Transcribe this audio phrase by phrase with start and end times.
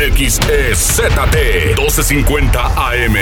[0.00, 1.18] XEZT
[1.76, 3.16] 1250 AM.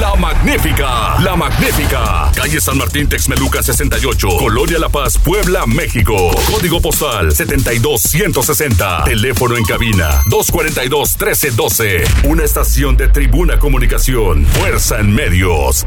[0.00, 2.32] La Magnífica, La Magnífica.
[2.34, 6.30] Calle San Martín Texmeluca 68, Colonia La Paz, Puebla, México.
[6.50, 9.04] Código postal 72160.
[9.04, 12.04] Teléfono en cabina 242 1312.
[12.24, 14.46] Una estación de Tribuna Comunicación.
[14.46, 15.86] Fuerza en medios.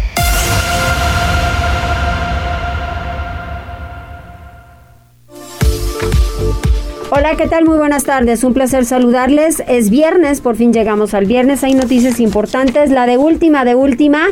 [7.13, 7.65] Hola, ¿qué tal?
[7.65, 8.41] Muy buenas tardes.
[8.45, 9.61] Un placer saludarles.
[9.67, 11.61] Es viernes, por fin llegamos al viernes.
[11.65, 12.89] Hay noticias importantes.
[12.89, 14.27] La de última, de última.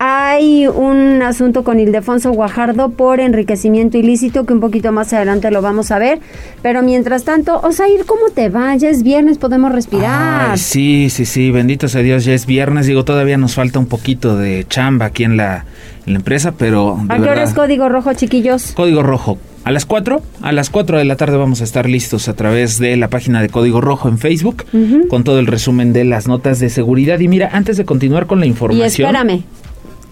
[0.00, 5.62] Hay un asunto con Ildefonso Guajardo por enriquecimiento ilícito que un poquito más adelante lo
[5.62, 6.18] vamos a ver.
[6.62, 8.74] Pero mientras tanto, Osair, ¿cómo te va?
[8.74, 10.50] Ya es viernes, podemos respirar.
[10.50, 12.86] Ay, sí, sí, sí, bendito sea Dios, ya es viernes.
[12.88, 15.64] Digo, todavía nos falta un poquito de chamba aquí en la,
[16.06, 16.98] en la empresa, pero...
[17.08, 18.72] ¿A qué hora es código rojo, chiquillos?
[18.72, 19.38] Código Rojo.
[19.64, 22.78] A las 4, a las 4 de la tarde vamos a estar listos a través
[22.78, 24.64] de la página de Código Rojo en Facebook
[25.08, 27.18] con todo el resumen de las notas de seguridad.
[27.20, 29.08] Y mira, antes de continuar con la Y información...
[29.14, 29.42] espérame.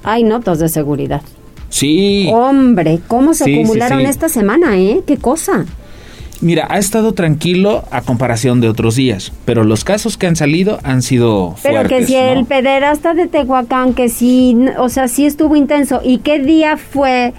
[0.05, 1.21] Hay notas de seguridad.
[1.69, 2.29] Sí.
[2.33, 4.07] Hombre, ¿cómo se Sí, acumularon sí.
[4.07, 5.03] esta semana, eh?
[5.07, 5.67] ¿Qué cosa?
[6.41, 10.81] Mira, ha estado tranquilo a comparación de otros días, pero los casos que han salido
[10.83, 11.99] han sido Pero fuertes.
[12.01, 12.21] que si ¿no?
[12.21, 16.01] el pederasta de Tehuacán, que sí, o sea, sí estuvo intenso.
[16.03, 17.33] ¿Y qué día fue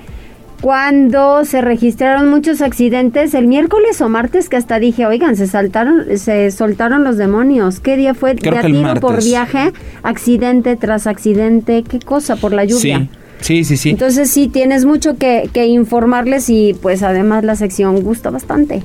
[0.64, 3.34] cuando se registraron muchos accidentes?
[3.34, 7.82] El miércoles o martes, que hasta dije, oigan, se saltaron, se soltaron los demonios.
[7.82, 8.36] ¿Qué día fue?
[8.38, 13.10] Creo que el por viaje, accidente tras accidente, qué cosa, por la lluvia.
[13.42, 13.90] Sí, sí, sí, sí.
[13.90, 18.84] Entonces sí, tienes mucho que, que informarles y pues además la sección gusta bastante.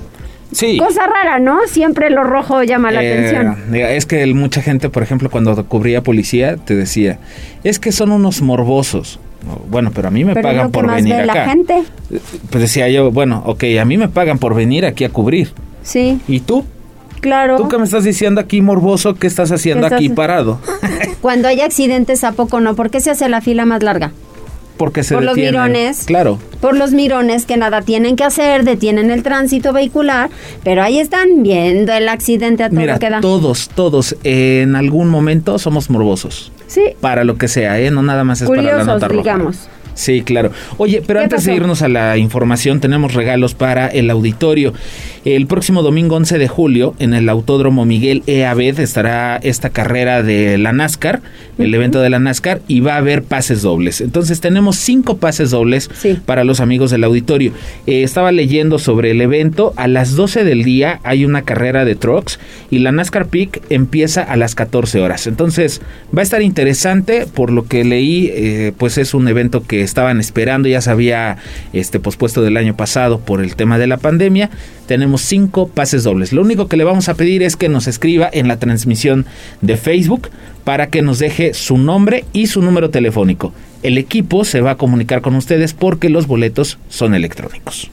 [0.50, 0.78] sí.
[0.78, 1.60] Cosa rara, ¿no?
[1.68, 3.72] Siempre lo rojo llama la Eh, atención.
[3.76, 7.20] Es que el- mucha gente, por ejemplo, cuando cubría policía, te decía,
[7.62, 9.20] es que son unos morbosos.
[9.70, 11.34] Bueno, pero a mí me Pero pagan por venir ve acá.
[11.34, 11.82] la gente.
[12.50, 15.52] Pues decía yo, bueno, ok, a mí me pagan por venir aquí a cubrir.
[15.82, 16.64] Sí, ¿Y tú?
[17.20, 17.56] claro.
[17.56, 19.14] ¿Tú qué me estás diciendo aquí, morboso?
[19.14, 20.58] ¿Qué estás haciendo ¿Qué estás- aquí parado?
[21.20, 22.74] Cuando hay accidentes, ¿a poco no?
[22.76, 24.12] ¿Por qué se hace la fila más larga?
[24.78, 26.04] Porque se Por los mirones.
[26.06, 26.38] Claro.
[26.60, 30.30] Por los mirones que nada tienen que hacer, detienen el tránsito vehicular,
[30.64, 33.20] pero ahí están viendo el accidente a todo Mira, lo que da.
[33.20, 36.50] todos, todos, en algún momento somos morbosos.
[36.66, 37.90] Sí, Para lo que sea, ¿eh?
[37.90, 39.20] No nada más es para la curiosos, nota roja.
[39.20, 39.68] digamos.
[39.94, 40.52] Sí, claro.
[40.76, 44.72] Oye, pero ¿Qué antes de irnos a la información, tenemos regalos para el auditorio.
[45.24, 48.46] El próximo domingo 11 de julio, en el Autódromo Miguel E.
[48.46, 51.20] Abed, estará esta carrera de la NASCAR,
[51.58, 54.00] el evento de la NASCAR, y va a haber pases dobles.
[54.00, 56.18] Entonces, tenemos cinco pases dobles Sí.
[56.24, 57.52] para los amigos del auditorio.
[57.86, 59.72] Eh, estaba leyendo sobre el evento.
[59.76, 62.38] A las 12 del día hay una carrera de trucks
[62.70, 65.26] y la NASCAR Peak empieza a las 14 horas.
[65.26, 65.80] Entonces,
[66.16, 67.26] va a estar interesante.
[67.32, 71.38] Por lo que leí, eh, pues es un evento que estaban esperando, ya se había
[71.72, 74.50] este, pospuesto del año pasado por el tema de la pandemia.
[74.86, 76.32] Tenemos cinco pases dobles.
[76.32, 79.26] Lo único que le vamos a pedir es que nos escriba en la transmisión
[79.60, 80.28] de Facebook
[80.68, 83.54] para que nos deje su nombre y su número telefónico.
[83.82, 87.90] El equipo se va a comunicar con ustedes porque los boletos son electrónicos.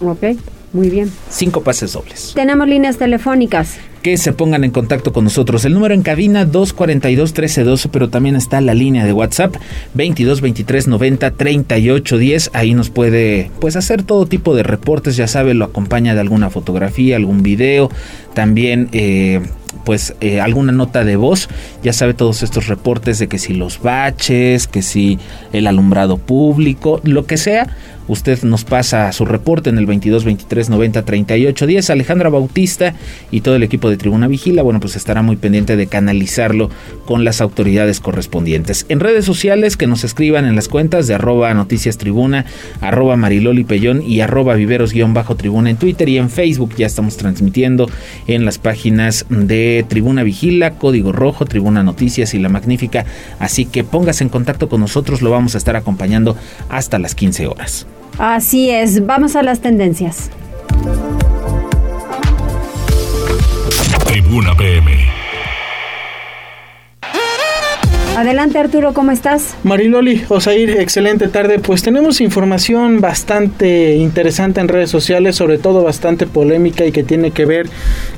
[0.00, 0.24] Ok,
[0.72, 1.12] muy bien.
[1.28, 2.32] Cinco pases dobles.
[2.34, 3.76] Tenemos líneas telefónicas.
[4.02, 5.64] Que se pongan en contacto con nosotros.
[5.64, 9.56] El número en cabina 242 1312, pero también está la línea de WhatsApp
[9.94, 12.50] 22 23 90 38 10.
[12.54, 16.48] Ahí nos puede pues hacer todo tipo de reportes, ya sabe, lo acompaña de alguna
[16.48, 17.90] fotografía, algún video,
[18.32, 19.42] también eh,
[19.84, 21.48] pues eh, alguna nota de voz,
[21.82, 25.18] ya sabe todos estos reportes de que si los baches, que si
[25.52, 27.76] el alumbrado público, lo que sea,
[28.08, 31.90] usted nos pasa su reporte en el 22 23 90 38 10.
[31.90, 32.94] Alejandra Bautista
[33.30, 36.70] y todo el equipo de Tribuna Vigila, bueno, pues estará muy pendiente de canalizarlo
[37.06, 38.86] con las autoridades correspondientes.
[38.88, 42.46] En redes sociales que nos escriban en las cuentas de arroba noticias tribuna,
[42.80, 46.86] arroba mariloli pellón y arroba viveros guion bajo tribuna en Twitter y en Facebook ya
[46.86, 47.88] estamos transmitiendo
[48.26, 53.04] en las páginas de Tribuna Vigila, Código Rojo, Tribuna Noticias y La Magnífica.
[53.38, 56.36] Así que póngase en contacto con nosotros, lo vamos a estar acompañando
[56.68, 57.86] hasta las 15 horas.
[58.18, 60.30] Así es, vamos a las tendencias.
[64.10, 64.90] Tribuna PM.
[68.16, 69.54] Adelante Arturo, ¿cómo estás?
[69.62, 71.60] Mariloli, Osair, excelente tarde.
[71.60, 77.30] Pues tenemos información bastante interesante en redes sociales, sobre todo bastante polémica y que tiene
[77.30, 77.68] que ver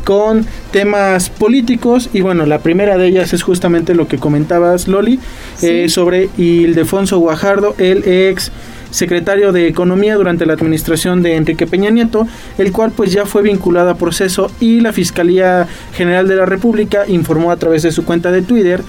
[0.04, 2.08] con temas políticos.
[2.14, 5.20] Y bueno, la primera de ellas es justamente lo que comentabas, Loli,
[5.58, 5.68] Sí.
[5.68, 8.50] eh, sobre Ildefonso Guajardo, el ex
[8.92, 12.28] secretario de Economía durante la administración de Enrique Peña Nieto,
[12.58, 17.04] el cual pues ya fue vinculado a proceso y la Fiscalía General de la República
[17.08, 18.82] informó a través de su cuenta de Twitter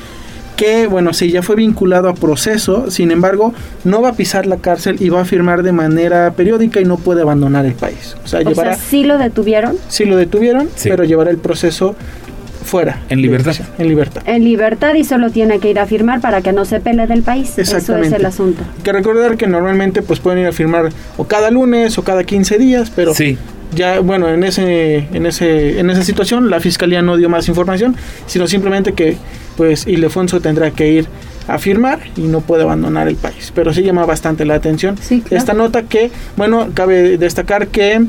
[0.56, 3.54] que, bueno, sí, ya fue vinculado a proceso, sin embargo,
[3.84, 6.98] no va a pisar la cárcel y va a firmar de manera periódica y no
[6.98, 8.16] puede abandonar el país.
[8.24, 9.78] O sea, llevará, ¿sí lo detuvieron?
[9.88, 11.96] Sí lo detuvieron, pero llevará el proceso
[12.64, 13.02] fuera.
[13.10, 13.56] En libertad.
[13.78, 14.24] En libertad.
[14.26, 17.24] En libertad y solo tiene que ir a firmar para que no se pele del
[17.24, 17.58] país.
[17.58, 18.64] Eso es el asunto.
[18.78, 22.24] Hay que recordar que normalmente pues pueden ir a firmar o cada lunes o cada
[22.24, 23.38] 15 días, pero sí.
[23.76, 27.96] ya bueno, en ese en ese en esa situación la fiscalía no dio más información,
[28.28, 29.18] sino simplemente que
[29.58, 31.08] pues Ildefonso tendrá que ir
[31.48, 33.52] a firmar y no puede abandonar el país.
[33.54, 34.96] Pero sí llama bastante la atención
[35.30, 38.06] esta nota que, bueno, cabe destacar que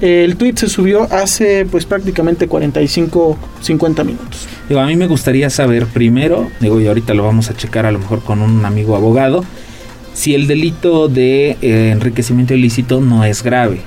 [0.00, 4.46] el tweet se subió hace pues prácticamente 45, 50 minutos.
[4.68, 7.92] Digo, a mí me gustaría saber primero, digo, y ahorita lo vamos a checar a
[7.92, 9.44] lo mejor con un amigo abogado,
[10.12, 13.80] si el delito de eh, enriquecimiento ilícito no es grave.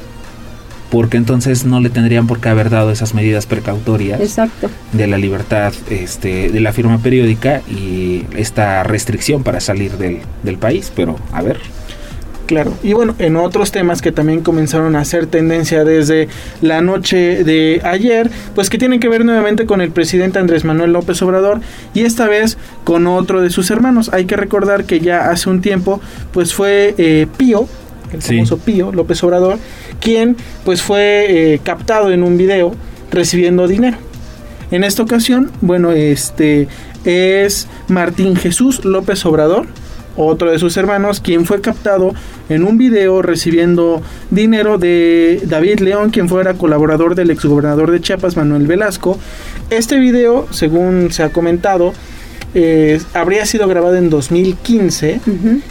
[0.89, 4.71] Porque entonces no le tendrían por qué haber dado esas medidas precautorias Exacto.
[4.91, 10.57] de la libertad este, de la firma periódica y esta restricción para salir del, del
[10.57, 10.91] país.
[10.95, 11.59] Pero, a ver,
[12.49, 12.73] Claro.
[12.81, 16.29] Y bueno, en otros temas que también comenzaron a hacer tendencia desde
[16.61, 20.91] la noche de ayer, pues que tienen que ver nuevamente con el presidente Andrés Manuel
[20.93, 21.61] López Obrador
[21.93, 24.09] y esta vez con otro de sus hermanos.
[24.13, 26.01] Hay que recordar que ya hace un tiempo,
[26.33, 27.67] pues fue eh, Pío,
[28.11, 29.59] el famoso Pío López Obrador,
[30.01, 30.35] quien
[30.65, 32.73] pues fue eh, captado en un video
[33.11, 33.97] recibiendo dinero.
[34.71, 36.67] En esta ocasión, bueno, este
[37.05, 39.67] es Martín Jesús López Obrador,
[40.25, 42.13] otro de sus hermanos, quien fue captado
[42.49, 48.35] en un video recibiendo dinero de David León, quien fuera colaborador del exgobernador de Chiapas,
[48.35, 49.17] Manuel Velasco.
[49.69, 51.93] Este video, según se ha comentado,
[52.55, 55.21] eh, habría sido grabado en 2015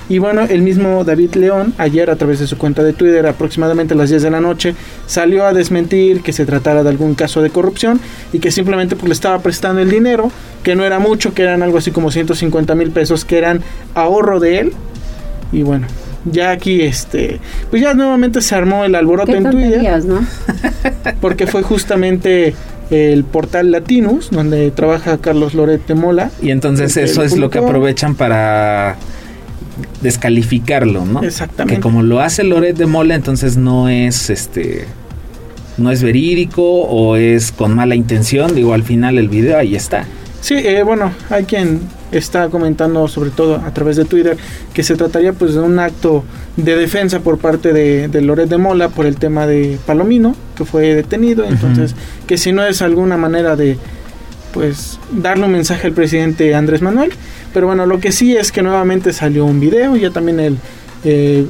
[0.09, 3.95] y bueno, el mismo David León ayer a través de su cuenta de Twitter aproximadamente
[3.95, 4.75] a las 10 de la noche
[5.07, 8.01] salió a desmentir que se tratara de algún caso de corrupción
[8.33, 10.31] y que simplemente pues, le estaba prestando el dinero,
[10.63, 13.61] que no era mucho, que eran algo así como 150 mil pesos que eran
[13.95, 14.73] ahorro de él.
[15.51, 15.89] Y bueno,
[16.27, 17.41] ya aquí este
[17.71, 20.05] pues ya nuevamente se armó el alboroto en Twitter.
[20.05, 20.25] ¿no?
[21.21, 22.55] porque fue justamente
[22.91, 26.31] el portal Latinus, donde trabaja Carlos Loret de Mola.
[26.43, 28.97] Y entonces eso es lo que aprovechan para
[30.03, 31.23] descalificarlo, ¿no?
[31.23, 31.77] Exactamente.
[31.77, 34.87] Que como lo hace Loret de Mola, entonces no es este
[35.77, 40.05] no es verídico o es con mala intención, digo, al final el video ahí está.
[40.41, 41.81] Sí, eh, bueno, hay quien
[42.13, 44.37] está comentando sobre todo a través de Twitter
[44.73, 46.25] que se trataría pues de un acto
[46.57, 50.65] de defensa por parte de, de Loret de Mola por el tema de Palomino que
[50.65, 51.45] fue detenido.
[51.45, 51.95] Entonces
[52.27, 53.79] que si no es alguna manera de
[54.53, 57.13] pues darle un mensaje al presidente Andrés Manuel.
[57.53, 60.59] Pero bueno lo que sí es que nuevamente salió un video ya también el
[61.05, 61.47] eh,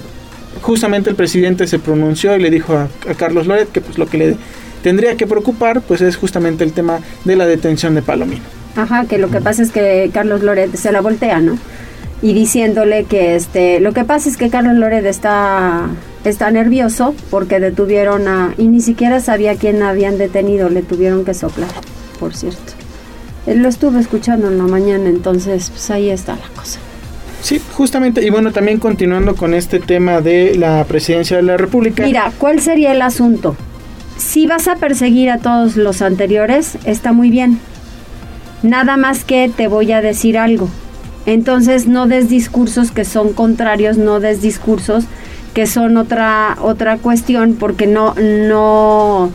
[0.61, 4.07] justamente el presidente se pronunció y le dijo a, a Carlos Loret que pues lo
[4.07, 4.37] que le
[4.83, 9.19] tendría que preocupar pues es justamente el tema de la detención de Palomino Ajá, que
[9.19, 11.59] lo que pasa es que Carlos Loret se la voltea, ¿no?
[12.23, 15.89] Y diciéndole que este, lo que pasa es que Carlos Loret está,
[16.25, 21.35] está nervioso porque detuvieron a, y ni siquiera sabía quién habían detenido, le tuvieron que
[21.35, 21.71] soplar,
[22.21, 22.73] por cierto.
[23.47, 26.79] Él lo estuve escuchando en la mañana, entonces pues ahí está la cosa.
[27.43, 32.05] Sí, justamente, y bueno, también continuando con este tema de la presidencia de la República.
[32.05, 33.57] Mira, ¿cuál sería el asunto?
[34.19, 37.59] Si vas a perseguir a todos los anteriores, está muy bien,
[38.63, 40.69] Nada más que te voy a decir algo.
[41.27, 45.05] Entonces no des discursos que son contrarios, no des discursos
[45.55, 49.31] que son otra otra cuestión porque no no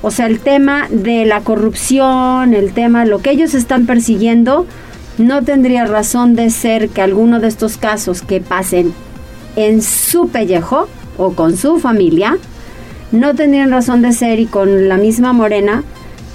[0.00, 4.66] o sea, el tema de la corrupción, el tema lo que ellos están persiguiendo
[5.18, 8.92] no tendría razón de ser que alguno de estos casos que pasen
[9.56, 12.38] en su pellejo o con su familia
[13.10, 15.82] no tendrían razón de ser y con la misma Morena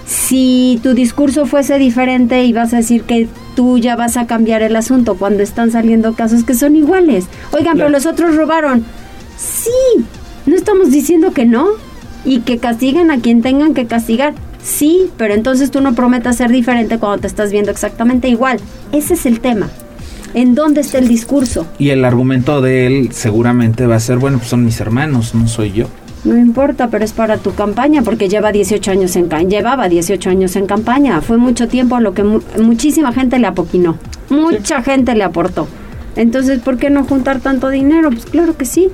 [0.05, 4.61] si tu discurso fuese diferente y vas a decir que tú ya vas a cambiar
[4.61, 7.25] el asunto cuando están saliendo casos que son iguales.
[7.51, 8.83] Oigan, pero los otros robaron.
[9.37, 10.03] Sí,
[10.45, 11.67] no estamos diciendo que no
[12.25, 14.33] y que castiguen a quien tengan que castigar.
[14.63, 18.59] Sí, pero entonces tú no prometas ser diferente cuando te estás viendo exactamente igual.
[18.91, 19.69] Ese es el tema.
[20.33, 21.67] ¿En dónde está el discurso?
[21.77, 25.47] Y el argumento de él seguramente va a ser, bueno, pues son mis hermanos, no
[25.47, 25.87] soy yo.
[26.23, 30.55] No importa, pero es para tu campaña porque lleva 18 años en llevaba 18 años
[30.55, 31.21] en campaña.
[31.21, 33.97] Fue mucho tiempo lo que muchísima gente le apoquinó.
[34.29, 35.67] Mucha gente le aportó.
[36.15, 38.09] Entonces, ¿por qué no juntar tanto dinero?
[38.09, 38.89] Pues claro que sí.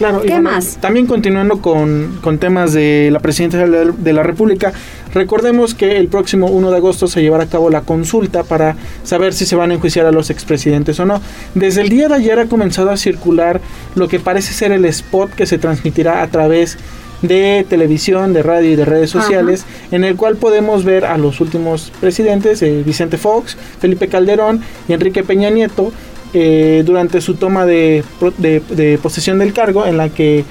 [0.00, 0.22] Claro.
[0.22, 0.78] ¿Qué más?
[0.80, 4.72] También continuando con, con, temas de la presidencia de la República,
[5.12, 9.32] Recordemos que el próximo 1 de agosto se llevará a cabo la consulta para saber
[9.34, 11.20] si se van a enjuiciar a los expresidentes o no.
[11.54, 13.60] Desde el día de ayer ha comenzado a circular
[13.96, 16.78] lo que parece ser el spot que se transmitirá a través
[17.22, 21.40] de televisión, de radio y de redes sociales, en el cual podemos ver a los
[21.40, 25.92] últimos presidentes, eh, Vicente Fox, Felipe Calderón y Enrique Peña Nieto,
[26.32, 28.04] eh, durante su toma de,
[28.38, 30.44] de, posesión del cargo, en la que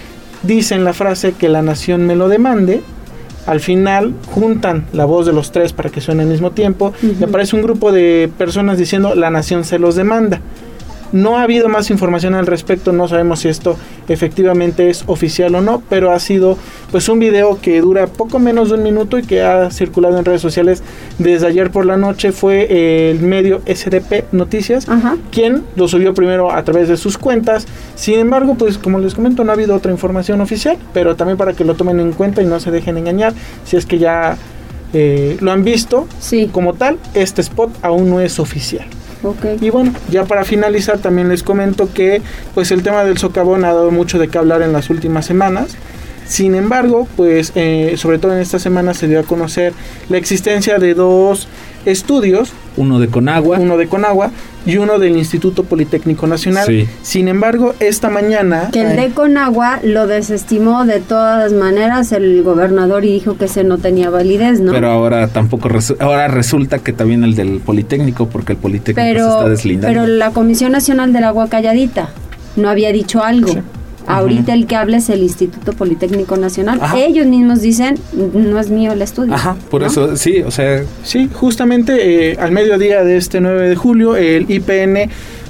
[0.43, 2.81] dicen la frase que la nación me lo demande.
[3.45, 7.23] Al final juntan la voz de los tres para que suene al mismo tiempo y
[7.23, 10.39] aparece un grupo de personas diciendo la nación se los demanda.
[11.11, 15.61] No ha habido más información al respecto, no sabemos si esto efectivamente es oficial o
[15.61, 16.57] no, pero ha sido
[16.91, 20.25] pues un video que dura poco menos de un minuto y que ha circulado en
[20.25, 20.83] redes sociales
[21.17, 22.31] desde ayer por la noche.
[22.31, 24.87] Fue el medio SDP Noticias
[25.31, 27.65] quien lo subió primero a través de sus cuentas.
[27.95, 31.53] Sin embargo, pues como les comento, no ha habido otra información oficial, pero también para
[31.53, 33.33] que lo tomen en cuenta y no se dejen engañar,
[33.65, 34.37] si es que ya
[34.93, 36.49] eh, lo han visto sí.
[36.51, 38.87] como tal, este spot aún no es oficial.
[39.59, 42.21] Y bueno, ya para finalizar también les comento que
[42.53, 45.75] pues el tema del socavón ha dado mucho de qué hablar en las últimas semanas.
[46.25, 49.73] Sin embargo, pues eh, sobre todo en esta semana se dio a conocer
[50.09, 51.47] la existencia de dos
[51.91, 52.51] estudios.
[52.77, 53.59] Uno de Conagua.
[53.59, 54.31] Uno de Conagua
[54.65, 56.87] y uno del Instituto Politécnico Nacional.
[57.01, 58.69] Sin embargo, esta mañana...
[58.71, 63.63] Que el de Conagua lo desestimó de todas maneras el gobernador y dijo que ese
[63.63, 64.71] no tenía validez, ¿no?
[64.71, 65.69] Pero ahora tampoco...
[65.99, 70.01] ahora resulta que también el del Politécnico, porque el Politécnico se está deslindando.
[70.01, 72.09] Pero la Comisión Nacional del Agua Calladita
[72.55, 73.53] no había dicho algo.
[74.09, 76.81] Ahorita el que habla es el Instituto Politécnico Nacional.
[76.95, 79.33] Ellos mismos dicen, no es mío el estudio.
[79.33, 80.83] Ajá, por eso, sí, o sea...
[81.03, 85.09] Sí, justamente eh, al mediodía de este 9 de julio, el IPN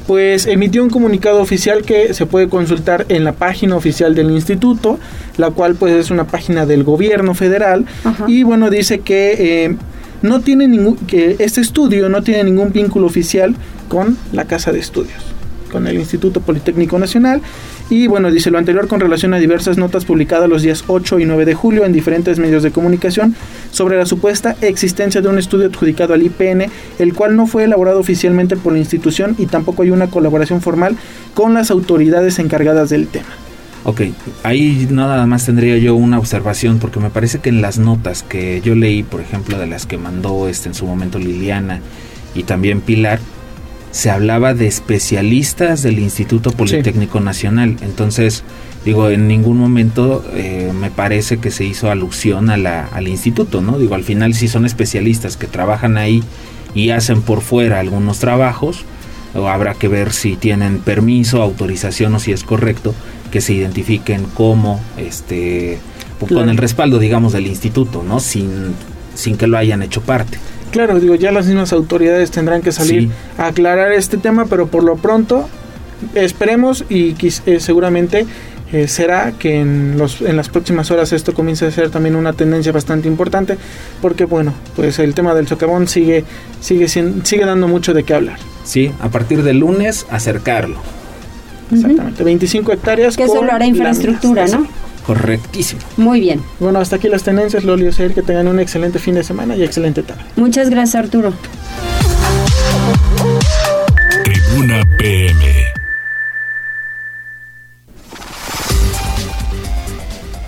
[0.10, 4.98] pues emitió un comunicado oficial que se puede consultar en la página oficial del instituto,
[5.38, 7.86] la cual pues es una página del gobierno federal.
[8.26, 9.76] Y bueno dice que eh,
[10.24, 13.56] no tiene ningún que este estudio no tiene ningún vínculo oficial
[13.88, 15.24] con la casa de estudios,
[15.70, 17.42] con el Instituto Politécnico Nacional
[17.90, 21.26] y bueno, dice lo anterior con relación a diversas notas publicadas los días 8 y
[21.26, 23.36] 9 de julio en diferentes medios de comunicación
[23.72, 26.66] sobre la supuesta existencia de un estudio adjudicado al IPN,
[27.00, 30.98] el cual no fue elaborado oficialmente por la institución y tampoco hay una colaboración formal
[31.34, 33.30] con las autoridades encargadas del tema.
[33.86, 34.02] Ok,
[34.44, 38.62] ahí nada más tendría yo una observación porque me parece que en las notas que
[38.62, 41.80] yo leí, por ejemplo, de las que mandó este en su momento Liliana
[42.36, 43.20] y también Pilar,
[43.92, 47.78] se hablaba de especialistas del Instituto Politécnico Nacional.
[47.82, 48.44] Entonces,
[48.86, 53.62] digo, en ningún momento eh, me parece que se hizo alusión a la, al instituto,
[53.62, 53.80] ¿no?
[53.80, 56.24] Digo, al final si son especialistas que trabajan ahí
[56.76, 58.86] y hacen por fuera algunos trabajos,
[59.36, 62.94] o habrá que ver si tienen permiso, autorización o si es correcto
[63.32, 65.80] que se identifiquen como, este,
[66.20, 68.20] con el respaldo, digamos, del instituto, ¿no?
[68.20, 68.74] Sin,
[69.16, 70.40] sin que lo hayan hecho parte.
[70.72, 74.84] Claro, digo, ya las mismas autoridades tendrán que salir a aclarar este tema, pero por
[74.84, 75.50] lo pronto
[76.16, 78.26] esperemos y eh, seguramente
[78.72, 82.34] eh, será que en, los, en las próximas horas esto comience a ser también una
[82.34, 83.58] tendencia bastante importante,
[84.02, 86.24] porque bueno, pues el tema del socavón sigue,
[86.62, 88.38] sigue, sigue dando mucho de qué hablar.
[88.64, 90.78] Sí, a partir del lunes acercarlo.
[91.72, 93.18] Exactamente, 25 hectáreas.
[93.18, 94.68] Que eso lo hará infraestructura, ¿no?
[95.10, 95.82] Correctísimo.
[95.98, 96.40] Muy bien.
[96.60, 99.64] Bueno, hasta aquí las tendencias, Loli Oseir, que tengan un excelente fin de semana y
[99.64, 100.22] excelente tarde.
[100.36, 101.34] Muchas gracias, Arturo.
[104.24, 105.44] Tribuna PM.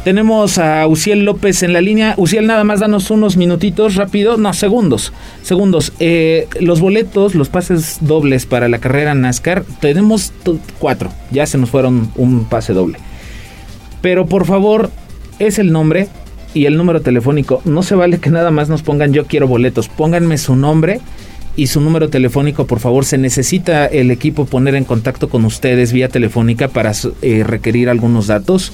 [0.03, 2.13] Tenemos a Uciel López en la línea.
[2.17, 5.11] Uciel, nada más danos unos minutitos rápido, no, segundos.
[5.41, 5.91] Segundos.
[5.99, 10.31] Eh, los boletos, los pases dobles para la carrera NASCAR, tenemos
[10.77, 11.11] cuatro.
[11.31, 12.99] Ya se nos fueron un pase doble.
[14.01, 14.89] Pero por favor,
[15.39, 16.07] es el nombre
[16.53, 17.61] y el número telefónico.
[17.65, 19.89] No se vale que nada más nos pongan yo quiero boletos.
[19.89, 20.99] Pónganme su nombre
[21.55, 23.05] y su número telefónico, por favor.
[23.05, 26.91] Se necesita el equipo poner en contacto con ustedes vía telefónica para
[27.21, 28.73] eh, requerir algunos datos.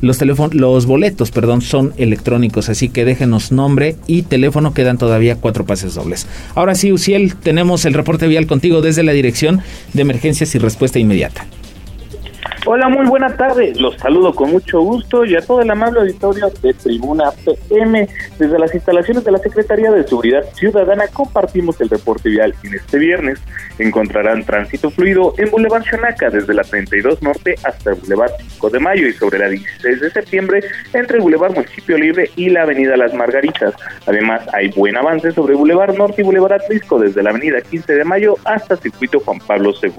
[0.00, 5.66] Los, los boletos, perdón, son electrónicos, así que déjenos nombre y teléfono, quedan todavía cuatro
[5.66, 6.28] pases dobles.
[6.54, 9.60] Ahora sí, Uciel, tenemos el reporte vial contigo desde la Dirección
[9.94, 11.48] de Emergencias y Respuesta Inmediata.
[12.66, 13.72] Hola, muy buena tarde.
[13.78, 17.30] Los saludo con mucho gusto y a todo el amable auditorio de Tribuna
[17.68, 18.08] PM.
[18.38, 22.54] Desde las instalaciones de la Secretaría de Seguridad Ciudadana compartimos el reporte vial.
[22.64, 23.38] En este viernes
[23.78, 28.80] encontrarán tránsito fluido en Boulevard Chanaca desde la 32 Norte hasta el Boulevard 5 de
[28.80, 30.60] Mayo y sobre la 16 de septiembre
[30.92, 33.74] entre el Boulevard Municipio Libre y la Avenida Las Margaritas.
[34.06, 38.04] Además, hay buen avance sobre Boulevard Norte y Boulevard Atlisco desde la Avenida 15 de
[38.04, 39.92] Mayo hasta Circuito Juan Pablo II.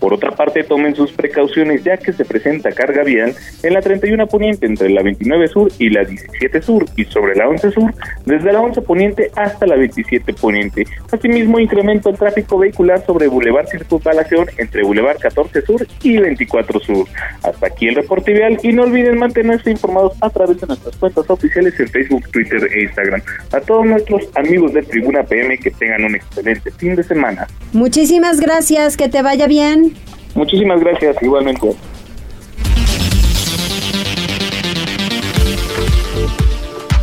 [0.00, 4.66] Por otra parte, tomen sus precauciones que se presenta carga vial en la 31 poniente
[4.66, 7.92] entre la 29 sur y la 17 sur y sobre la 11 sur
[8.26, 10.86] desde la 11 poniente hasta la 27 poniente.
[11.10, 17.06] Asimismo, incremento el tráfico vehicular sobre Boulevard Circunvalación entre Boulevard 14 Sur y 24 Sur.
[17.42, 21.28] Hasta aquí el reporte vial y no olviden mantenerse informados a través de nuestras cuentas
[21.28, 23.22] oficiales en Facebook, Twitter e Instagram.
[23.52, 27.46] A todos nuestros amigos de Tribuna PM que tengan un excelente fin de semana.
[27.72, 29.94] Muchísimas gracias, que te vaya bien.
[30.34, 31.74] Muchísimas gracias, igualmente.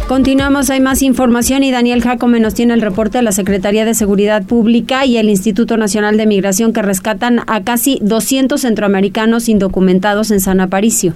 [0.10, 3.94] Continuamos, hay más información y Daniel Jacome nos tiene el reporte de la Secretaría de
[3.94, 10.32] Seguridad Pública y el Instituto Nacional de Migración que rescatan a casi 200 centroamericanos indocumentados
[10.32, 11.14] en San Aparicio.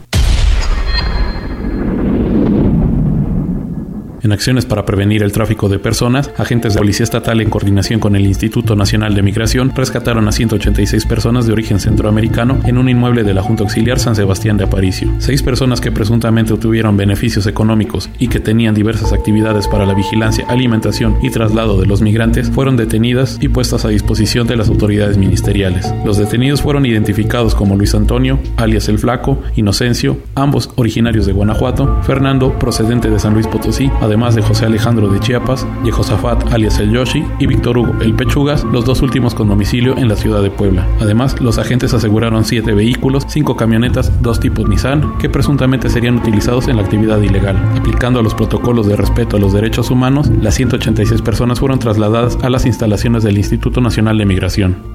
[4.23, 8.15] En acciones para prevenir el tráfico de personas, agentes de Policía Estatal en coordinación con
[8.15, 13.25] el Instituto Nacional de Migración rescataron a 186 personas de origen centroamericano en un inmueble
[13.25, 15.11] de la Junta Auxiliar San Sebastián de Aparicio.
[15.17, 20.45] Seis personas que presuntamente obtuvieron beneficios económicos y que tenían diversas actividades para la vigilancia,
[20.47, 25.17] alimentación y traslado de los migrantes fueron detenidas y puestas a disposición de las autoridades
[25.17, 25.93] ministeriales.
[26.05, 32.01] Los detenidos fueron identificados como Luis Antonio, alias El Flaco, Inocencio, ambos originarios de Guanajuato,
[32.03, 36.91] Fernando, procedente de San Luis Potosí, además de José Alejandro de Chiapas, Josafat alias el
[36.91, 40.51] Yoshi y Víctor Hugo el Pechugas, los dos últimos con domicilio en la ciudad de
[40.51, 40.87] Puebla.
[40.99, 46.67] Además, los agentes aseguraron siete vehículos, cinco camionetas, dos tipos Nissan, que presuntamente serían utilizados
[46.67, 47.57] en la actividad ilegal.
[47.75, 52.51] Aplicando los protocolos de respeto a los derechos humanos, las 186 personas fueron trasladadas a
[52.51, 54.92] las instalaciones del Instituto Nacional de Migración.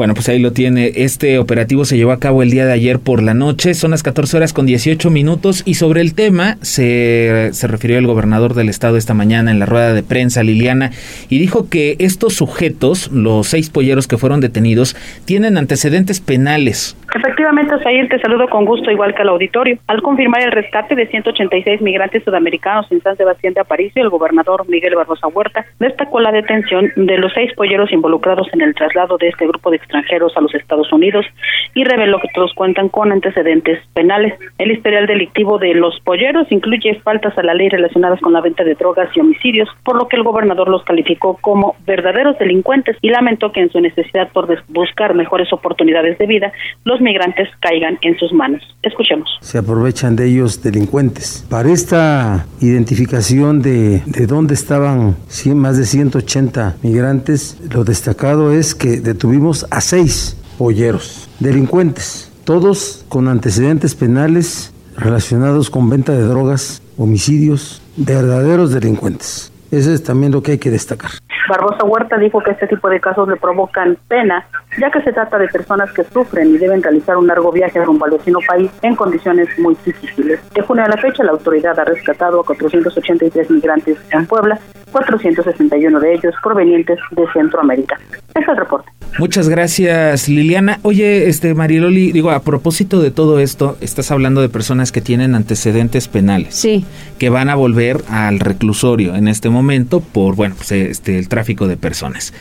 [0.00, 0.92] Bueno, pues ahí lo tiene.
[0.94, 3.74] Este operativo se llevó a cabo el día de ayer por la noche.
[3.74, 5.62] Son las 14 horas con 18 minutos.
[5.66, 9.66] Y sobre el tema se, se refirió el gobernador del estado esta mañana en la
[9.66, 10.88] rueda de prensa, Liliana,
[11.28, 16.96] y dijo que estos sujetos, los seis polleros que fueron detenidos, tienen antecedentes penales.
[17.14, 19.78] Efectivamente, Osair, te saludo con gusto, igual que al auditorio.
[19.88, 24.66] Al confirmar el rescate de 186 migrantes sudamericanos en San Sebastián de Aparicio, el gobernador
[24.66, 29.28] Miguel Barbosa Huerta destacó la detención de los seis polleros involucrados en el traslado de
[29.28, 31.26] este grupo de extranjeros a los Estados Unidos
[31.74, 34.34] y reveló que todos cuentan con antecedentes penales.
[34.58, 38.64] El historial delictivo de los polleros incluye faltas a la ley relacionadas con la venta
[38.64, 43.10] de drogas y homicidios, por lo que el gobernador los calificó como verdaderos delincuentes y
[43.10, 46.52] lamentó que en su necesidad por buscar mejores oportunidades de vida,
[46.84, 48.62] los migrantes caigan en sus manos.
[48.82, 49.28] Escuchemos.
[49.40, 51.46] Se aprovechan de ellos delincuentes.
[51.50, 55.16] Para esta identificación de, de dónde estaban
[55.54, 63.28] más de 180 migrantes, lo destacado es que detuvimos a seis polleros, delincuentes, todos con
[63.28, 69.52] antecedentes penales relacionados con venta de drogas, homicidios, verdaderos delincuentes.
[69.70, 71.12] Eso es también lo que hay que destacar.
[71.48, 74.46] Barbosa Huerta dijo que este tipo de casos le provocan pena,
[74.78, 78.04] ya que se trata de personas que sufren y deben realizar un largo viaje rumbo
[78.04, 80.40] al vecino país en condiciones muy difíciles.
[80.52, 84.60] De junio a la fecha, la autoridad ha rescatado a 483 migrantes en Puebla,
[84.92, 87.98] 461 de ellos provenientes de Centroamérica.
[88.34, 88.99] Es el reporte.
[89.18, 90.80] Muchas gracias, Liliana.
[90.82, 95.34] Oye, este Mariloli, digo, a propósito de todo esto, estás hablando de personas que tienen
[95.34, 96.54] antecedentes penales.
[96.54, 96.84] Sí.
[97.18, 101.66] Que van a volver al reclusorio en este momento por, bueno, pues este el tráfico
[101.66, 102.32] de personas.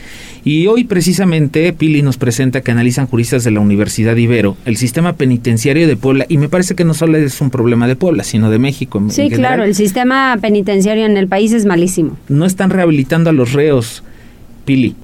[0.44, 5.14] Y hoy precisamente Pili nos presenta que analizan juristas de la Universidad Ibero el sistema
[5.14, 8.50] penitenciario de Puebla y me parece que no solo es un problema de Puebla, sino
[8.50, 9.04] de México.
[9.10, 12.18] Sí, claro, el sistema penitenciario en el país es malísimo.
[12.30, 14.04] No están rehabilitando a los reos.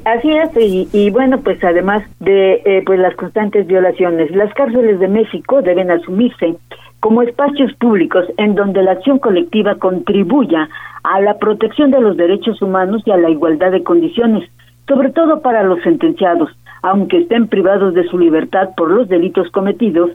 [0.06, 5.08] Así es, y, bueno, pues además de eh, pues las constantes violaciones, las cárceles de
[5.08, 6.56] México deben asumirse
[6.99, 10.69] como espacios públicos en donde la acción colectiva contribuya
[11.04, 14.49] a la protección de los derechos humanos y a la igualdad de condiciones,
[14.88, 16.49] sobre todo para los sentenciados,
[16.82, 20.12] aunque estén privados de su libertad por los delitos cometidos,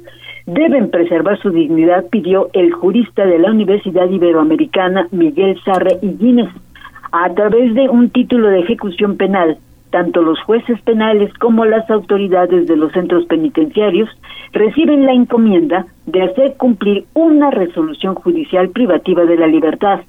[0.46, 6.50] deben preservar su dignidad, pidió el jurista de la Universidad Iberoamericana Miguel Sarre Guinness,
[7.12, 9.58] a través de un título de ejecución penal.
[9.90, 14.08] Tanto los jueces penales como las autoridades de los centros penitenciarios
[14.52, 20.00] reciben la encomienda de hacer cumplir una resolución judicial privativa de la libertad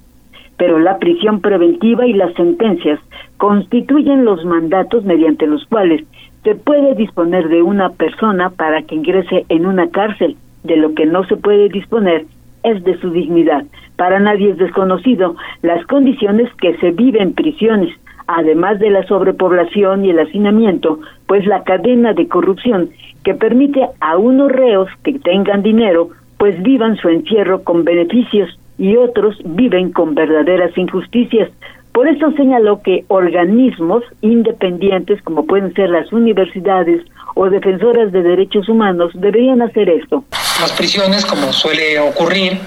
[0.62, 3.00] pero la prisión preventiva y las sentencias
[3.38, 6.04] constituyen los mandatos mediante los cuales
[6.44, 10.38] se puede disponer de una persona para que ingrese en una cárcel.
[10.64, 12.26] De lo que no se puede disponer
[12.64, 13.66] es de su dignidad.
[13.96, 17.96] Para nadie es desconocido las condiciones que se viven en prisiones,
[18.28, 22.90] además de la sobrepoblación y el hacinamiento, pues la cadena de corrupción
[23.24, 28.96] que permite a unos reos que tengan dinero, pues vivan su encierro con beneficios y
[28.96, 31.52] otros viven con verdaderas injusticias.
[31.94, 37.02] Por eso señaló que organismos independientes, como pueden ser las universidades
[37.36, 40.24] o defensoras de derechos humanos, deberían hacer esto,
[40.62, 42.60] las prisiones, como suele ocurrir,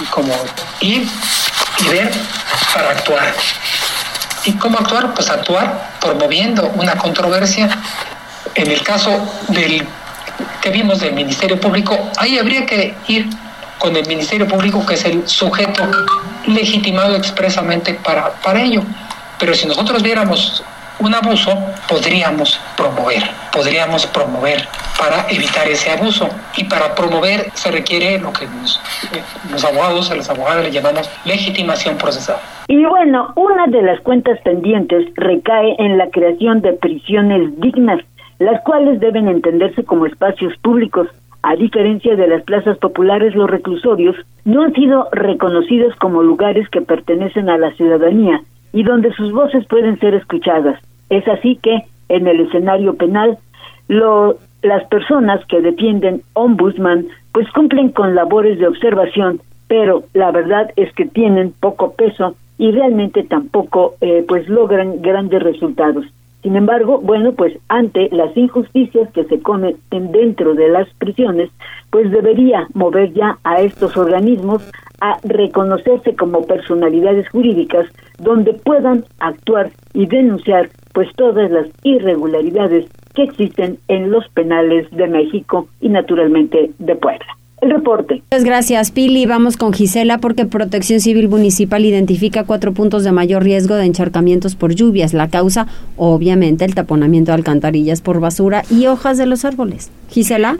[0.00, 0.32] y como
[0.80, 2.10] ir y ver
[2.74, 3.34] para actuar.
[4.44, 5.14] ¿Y cómo actuar?
[5.14, 7.68] Pues actuar promoviendo una controversia.
[8.54, 9.10] En el caso
[9.48, 9.86] del
[10.62, 13.26] que vimos del Ministerio Público, ahí habría que ir
[13.78, 15.82] con el Ministerio Público, que es el sujeto
[16.46, 18.82] legitimado expresamente para, para ello.
[19.38, 20.64] Pero si nosotros viéramos
[21.00, 21.50] un abuso,
[21.88, 24.66] podríamos promover, podríamos promover
[24.98, 26.28] para evitar ese abuso.
[26.56, 28.46] Y para promover se requiere lo que
[29.50, 32.36] los abogados, a los abogados le llamamos legitimación procesal.
[32.68, 38.00] Y bueno, una de las cuentas pendientes recae en la creación de prisiones dignas,
[38.38, 41.08] las cuales deben entenderse como espacios públicos.
[41.46, 46.80] A diferencia de las plazas populares, los reclusorios no han sido reconocidos como lugares que
[46.80, 48.40] pertenecen a la ciudadanía
[48.72, 50.80] y donde sus voces pueden ser escuchadas.
[51.10, 53.36] Es así que, en el escenario penal,
[53.88, 60.90] las personas que defienden ombudsman pues cumplen con labores de observación, pero la verdad es
[60.94, 66.06] que tienen poco peso y realmente tampoco eh, pues logran grandes resultados.
[66.44, 71.48] Sin embargo, bueno, pues ante las injusticias que se cometen dentro de las prisiones,
[71.88, 74.62] pues debería mover ya a estos organismos
[75.00, 77.86] a reconocerse como personalidades jurídicas
[78.18, 85.06] donde puedan actuar y denunciar pues todas las irregularidades que existen en los penales de
[85.06, 87.38] México y naturalmente de Puebla.
[87.64, 88.22] El reporte.
[88.30, 89.24] Muchas gracias, Pili.
[89.24, 94.54] Vamos con Gisela porque Protección Civil Municipal identifica cuatro puntos de mayor riesgo de encharcamientos
[94.54, 95.14] por lluvias.
[95.14, 99.90] La causa, obviamente, el taponamiento de alcantarillas por basura y hojas de los árboles.
[100.10, 100.58] Gisela.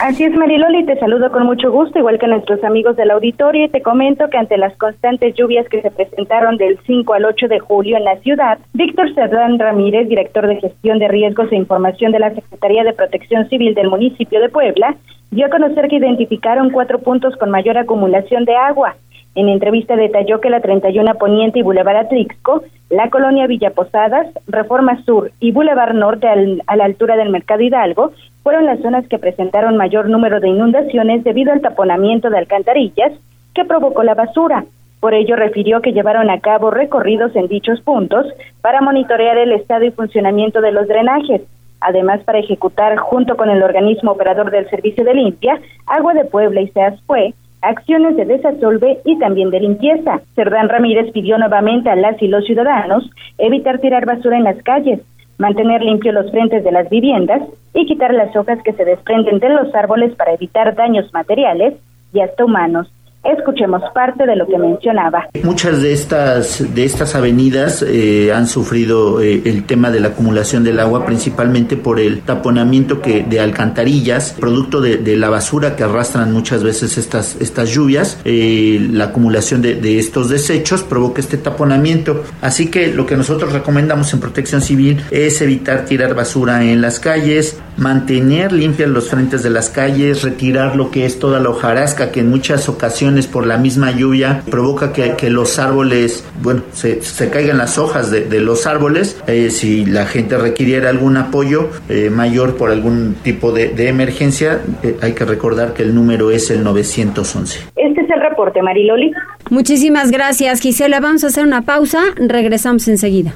[0.00, 3.68] Así es, Mariloli, te saludo con mucho gusto, igual que nuestros amigos del auditorio, y
[3.68, 7.60] te comento que ante las constantes lluvias que se presentaron del 5 al 8 de
[7.60, 12.18] julio en la ciudad, Víctor Cerdán Ramírez, director de Gestión de Riesgos e Información de
[12.18, 14.96] la Secretaría de Protección Civil del municipio de Puebla,
[15.30, 18.96] dio a conocer que identificaron cuatro puntos con mayor acumulación de agua.
[19.36, 25.02] En entrevista detalló que la 31 Poniente y Boulevard Atlixco, la colonia Villa Posadas, Reforma
[25.04, 28.12] Sur y Boulevard Norte a la altura del Mercado Hidalgo
[28.44, 33.12] fueron las zonas que presentaron mayor número de inundaciones debido al taponamiento de alcantarillas
[33.54, 34.66] que provocó la basura.
[35.00, 38.26] Por ello refirió que llevaron a cabo recorridos en dichos puntos
[38.60, 41.40] para monitorear el estado y funcionamiento de los drenajes,
[41.80, 46.60] además para ejecutar junto con el organismo operador del servicio de limpia, Agua de Puebla
[46.60, 50.20] y SEASFUE, acciones de desasolve y también de limpieza.
[50.34, 55.00] Cerdán Ramírez pidió nuevamente a las y los ciudadanos evitar tirar basura en las calles,
[55.38, 57.42] mantener limpios los frentes de las viviendas
[57.74, 61.74] y quitar las hojas que se desprenden de los árboles para evitar daños materiales
[62.12, 62.88] y hasta humanos.
[63.24, 65.28] Escuchemos parte de lo que mencionaba.
[65.42, 70.62] Muchas de estas, de estas avenidas eh, han sufrido eh, el tema de la acumulación
[70.62, 76.32] del agua, principalmente por el taponamiento que, de alcantarillas, producto de, la basura que arrastran
[76.32, 78.20] muchas veces estas, estas lluvias.
[78.26, 82.24] Eh, la acumulación de, de, estos desechos provoca este taponamiento.
[82.42, 87.00] Así que lo que nosotros recomendamos en protección civil es evitar tirar basura en las
[87.00, 92.10] calles, mantener limpias los frentes de las calles, retirar lo que es toda la hojarasca
[92.10, 97.00] que en muchas ocasiones por la misma lluvia provoca que, los árboles, bueno, se,
[97.30, 99.22] caigan las hojas de, los árboles.
[99.26, 104.96] Eh, si la gente requiriera algún apoyo eh, mayor por algún tipo de, emergencia, eh,
[105.00, 107.60] hay que recordar que el número es el 911.
[107.76, 109.12] Este es el reporte, Mariloli.
[109.50, 111.00] Muchísimas gracias, Gisela.
[111.00, 112.02] Vamos a hacer una pausa.
[112.16, 113.34] Regresamos enseguida.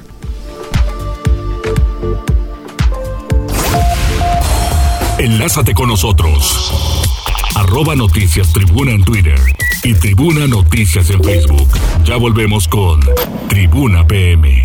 [5.19, 7.18] Enlázate con nosotros.
[7.59, 9.37] Arroba Noticias Tribuna en Twitter
[9.83, 11.67] y Tribuna Noticias en Facebook.
[12.05, 13.01] Ya volvemos con
[13.49, 14.61] Tribuna PM.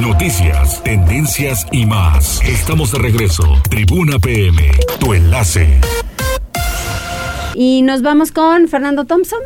[0.00, 2.40] Noticias, tendencias y más.
[2.44, 3.44] Estamos de regreso.
[3.68, 5.78] Tribuna PM, tu enlace.
[7.54, 9.40] Y nos vamos con Fernando Thompson.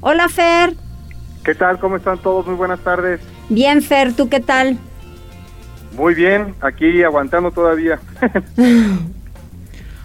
[0.00, 0.72] Hola Fer.
[1.44, 1.78] ¿Qué tal?
[1.78, 2.46] ¿Cómo están todos?
[2.46, 3.20] Muy buenas tardes.
[3.50, 4.78] Bien Fer, ¿tú qué tal?
[5.92, 7.98] Muy bien, aquí aguantando todavía.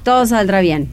[0.03, 0.89] Todo saldrá bien.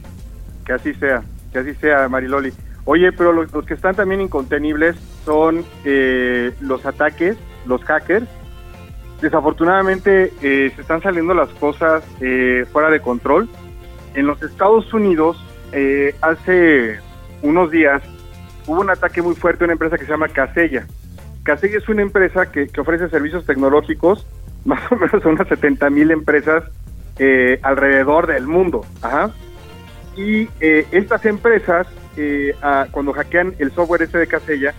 [0.65, 2.53] Que así sea, que así sea, Mariloli.
[2.85, 8.27] Oye, pero los, que están también incontenibles son eh, los ataques, los hackers.
[9.21, 13.47] Desafortunadamente eh, se están saliendo las cosas eh, fuera de control.
[14.15, 15.37] En los Estados Unidos,
[16.21, 16.99] hace
[17.41, 18.01] unos días,
[18.67, 20.85] hubo un ataque muy fuerte a una empresa que se llama Casella.
[21.43, 24.27] Casella es una empresa que, que ofrece servicios tecnológicos
[24.65, 26.63] más o menos unas 70 mil empresas
[27.19, 28.85] eh, alrededor del mundo.
[30.15, 32.55] Y eh, estas empresas, eh,
[32.91, 34.73] cuando hackean el software ese de Casella,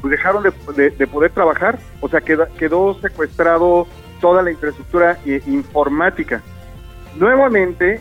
[0.00, 3.86] pues dejaron de, poder trabajar, o sea, quedó, quedó secuestrado
[4.20, 6.42] toda la infraestructura informática.
[7.16, 8.00] Nuevamente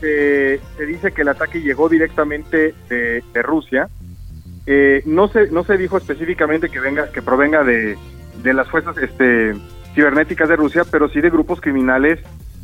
[0.00, 3.88] se, se dice que el ataque llegó directamente de, de Rusia.
[4.66, 7.96] Eh, no se no se dijo específicamente que venga que provenga de,
[8.42, 9.54] de las fuerzas este
[9.94, 12.18] cibernéticas de Rusia, pero sí de grupos criminales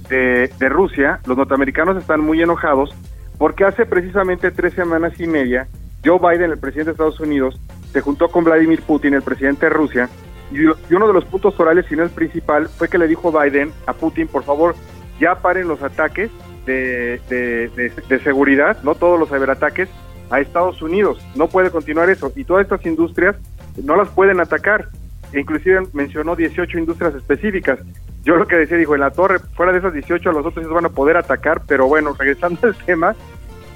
[0.08, 1.20] de, de Rusia.
[1.26, 2.94] Los norteamericanos están muy enojados
[3.38, 5.66] porque hace precisamente tres semanas y media
[6.04, 7.60] Joe Biden, el presidente de Estados Unidos,
[7.92, 10.08] se juntó con Vladimir Putin, el presidente de Rusia,
[10.52, 10.64] y,
[10.94, 13.92] uno de los puntos orales, si no el principal, fue que le dijo Biden a
[13.92, 14.74] Putin, por favor,
[15.20, 16.30] ya paren los ataques
[16.66, 19.88] de, de- de seguridad, no todos los ciberataques,
[20.30, 21.18] a Estados Unidos.
[21.34, 22.30] No puede continuar eso.
[22.36, 23.36] Y todas estas industrias
[23.82, 24.88] no las pueden atacar.
[25.34, 27.80] Inclusive mencionó 18 industrias específicas.
[28.22, 30.86] Yo lo que decía, dijo, en la torre, fuera de esas 18, los otros van
[30.86, 33.14] a poder atacar, pero bueno, regresando al tema,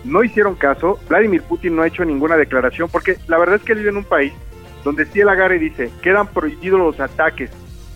[0.04, 0.98] no hicieron caso.
[1.08, 3.98] Vladimir Putin no ha hecho ninguna declaración, porque la verdad es que él vive en
[3.98, 4.32] un país
[4.84, 7.50] donde si él agarra y dice, quedan prohibidos los ataques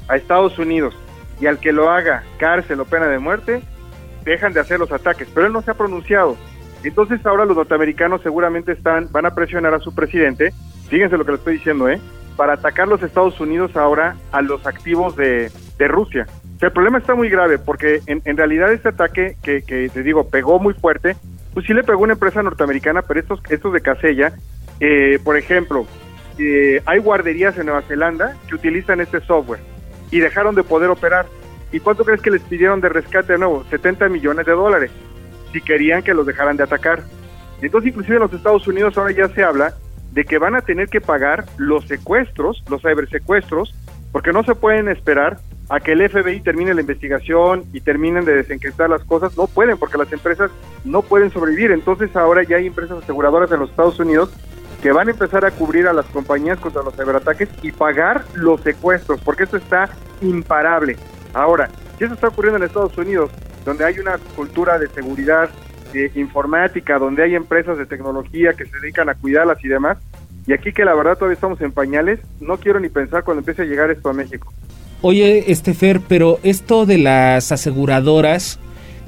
[0.08, 0.94] a Estados Unidos
[1.40, 3.62] y al que lo haga cárcel o pena de muerte,
[4.24, 6.36] dejan de hacer los ataques, pero él no se ha pronunciado.
[6.84, 10.52] Entonces ahora los norteamericanos seguramente están, van a presionar a su presidente,
[10.88, 12.00] fíjense lo que le estoy diciendo, ¿eh?
[12.36, 16.26] Para atacar los Estados Unidos ahora a los activos de, Rusia.
[16.60, 20.28] El problema está muy grave porque en, en realidad este ataque que, que te digo
[20.30, 21.16] pegó muy fuerte,
[21.56, 24.34] pues sí le pegó una empresa norteamericana, pero estos, estos de Casella,
[24.78, 25.86] eh, por ejemplo,
[26.38, 29.60] eh, hay guarderías en Nueva Zelanda que utilizan este software
[30.10, 31.26] y dejaron de poder operar.
[31.72, 33.64] ¿Y cuánto crees que les pidieron de rescate de nuevo?
[33.70, 34.90] 70 millones de dólares,
[35.52, 37.02] si querían que los dejaran de atacar.
[37.62, 39.74] Entonces, inclusive en los Estados Unidos ahora ya se habla
[40.16, 43.74] de que van a tener que pagar los secuestros, los cibersecuestros,
[44.12, 45.36] porque no se pueden esperar
[45.68, 49.36] a que el FBI termine la investigación y terminen de desencriptar las cosas.
[49.36, 50.50] No pueden, porque las empresas
[50.86, 51.70] no pueden sobrevivir.
[51.70, 54.32] Entonces ahora ya hay empresas aseguradoras en los Estados Unidos
[54.82, 58.62] que van a empezar a cubrir a las compañías contra los ciberataques y pagar los
[58.62, 59.90] secuestros, porque esto está
[60.22, 60.96] imparable.
[61.34, 63.30] Ahora, si eso está ocurriendo en Estados Unidos,
[63.66, 65.50] donde hay una cultura de seguridad
[65.94, 69.98] eh, informática, donde hay empresas de tecnología que se dedican a cuidarlas y demás,
[70.46, 73.62] y aquí que la verdad todavía estamos en pañales, no quiero ni pensar cuando empiece
[73.62, 74.52] a llegar esto a México.
[75.02, 78.58] Oye, este Fer, pero esto de las aseguradoras,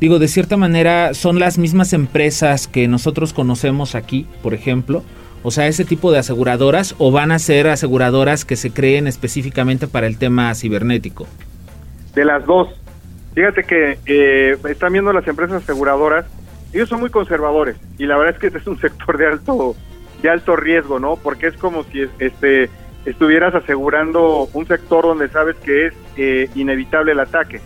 [0.00, 5.02] digo, de cierta manera son las mismas empresas que nosotros conocemos aquí, por ejemplo.
[5.42, 9.86] O sea, ese tipo de aseguradoras o van a ser aseguradoras que se creen específicamente
[9.86, 11.26] para el tema cibernético.
[12.14, 12.68] De las dos.
[13.34, 16.26] Fíjate que eh, están viendo las empresas aseguradoras,
[16.72, 19.76] ellos son muy conservadores y la verdad es que este es un sector de alto
[20.22, 21.16] de alto riesgo, ¿no?
[21.16, 22.70] Porque es como si este
[23.04, 27.60] estuvieras asegurando un sector donde sabes que es eh, inevitable el ataque.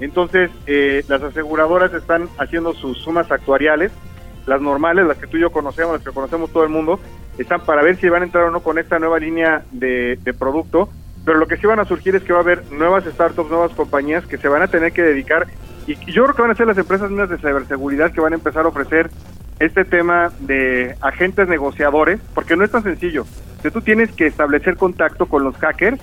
[0.00, 3.92] Entonces, eh, las aseguradoras están haciendo sus sumas actuariales,
[4.46, 6.98] las normales, las que tú y yo conocemos, las que conocemos todo el mundo,
[7.38, 10.34] están para ver si van a entrar o no con esta nueva línea de, de
[10.34, 10.88] producto,
[11.24, 13.72] pero lo que sí van a surgir es que va a haber nuevas startups, nuevas
[13.72, 15.46] compañías que se van a tener que dedicar,
[15.92, 18.36] y yo creo que van a ser las empresas mismas de ciberseguridad que van a
[18.36, 19.10] empezar a ofrecer
[19.58, 23.26] este tema de agentes negociadores, porque no es tan sencillo.
[23.62, 26.00] Si tú tienes que establecer contacto con los hackers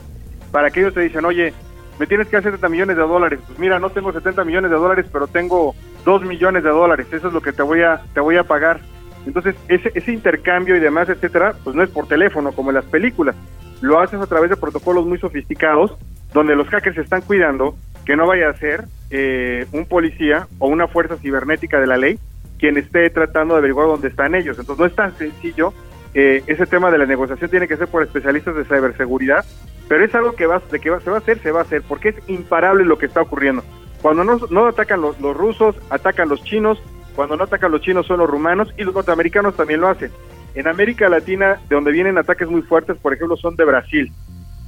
[0.51, 1.53] para que ellos te dicen, oye,
[1.99, 3.39] me tienes que hacer 70 millones de dólares.
[3.47, 5.73] Pues mira, no tengo 70 millones de dólares, pero tengo
[6.05, 7.07] 2 millones de dólares.
[7.11, 8.79] Eso es lo que te voy a, te voy a pagar.
[9.25, 12.85] Entonces, ese, ese intercambio y demás, etcétera, pues no es por teléfono como en las
[12.85, 13.35] películas.
[13.81, 15.95] Lo haces a través de protocolos muy sofisticados,
[16.33, 20.87] donde los hackers están cuidando que no vaya a ser eh, un policía o una
[20.87, 22.19] fuerza cibernética de la ley
[22.57, 24.57] quien esté tratando de averiguar dónde están ellos.
[24.59, 25.73] Entonces no es tan sencillo.
[26.13, 29.45] Eh, ese tema de la negociación tiene que ser por especialistas de ciberseguridad,
[29.87, 31.63] pero es algo que va, de que va, se va a hacer, se va a
[31.63, 33.63] hacer, porque es imparable lo que está ocurriendo.
[34.01, 36.81] Cuando no, no atacan los, los rusos, atacan los chinos,
[37.15, 40.11] cuando no atacan los chinos son los rumanos y los norteamericanos también lo hacen.
[40.55, 44.11] En América Latina, de donde vienen ataques muy fuertes, por ejemplo, son de Brasil,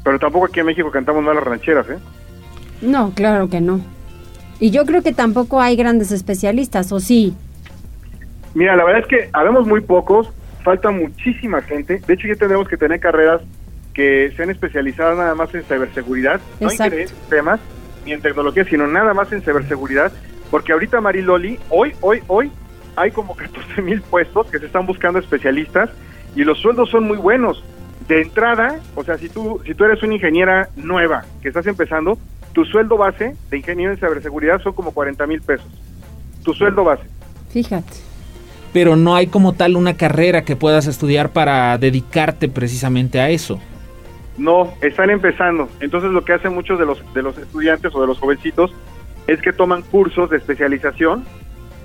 [0.03, 1.97] pero tampoco aquí en México cantamos mal las rancheras, ¿eh?
[2.81, 3.81] No, claro que no.
[4.59, 7.33] Y yo creo que tampoco hay grandes especialistas, ¿o sí?
[8.53, 10.29] Mira, la verdad es que habemos muy pocos,
[10.63, 12.01] falta muchísima gente.
[12.05, 13.41] De hecho, ya tendremos que tener carreras
[13.93, 16.95] que sean especializadas nada más en ciberseguridad, no en Exacto.
[16.95, 17.59] ingeniería de sistemas
[18.05, 20.11] ni en tecnología, sino nada más en ciberseguridad.
[20.51, 22.51] Porque ahorita, Mariloli, hoy, hoy, hoy,
[22.95, 25.89] hay como 14 mil puestos que se están buscando especialistas
[26.35, 27.63] y los sueldos son muy buenos.
[28.07, 32.17] De entrada, o sea, si tú, si tú eres una ingeniera nueva que estás empezando,
[32.53, 35.67] tu sueldo base de ingeniero en ciberseguridad son como 40 mil pesos.
[36.43, 37.03] Tu sueldo base.
[37.49, 37.93] Fíjate.
[38.73, 43.59] Pero no hay como tal una carrera que puedas estudiar para dedicarte precisamente a eso.
[44.37, 45.69] No, están empezando.
[45.79, 48.71] Entonces lo que hacen muchos de los de los estudiantes o de los jovencitos
[49.27, 51.25] es que toman cursos de especialización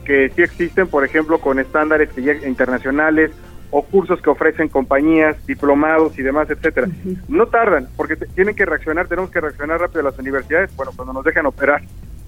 [0.05, 3.31] que sí existen, por ejemplo, con estándares que ya- internacionales
[3.71, 6.89] o cursos que ofrecen compañías, diplomados y demás, etcétera.
[7.29, 11.13] No tardan, porque tienen que reaccionar, tenemos que reaccionar rápido a las universidades, bueno, cuando
[11.13, 11.83] nos dejan operar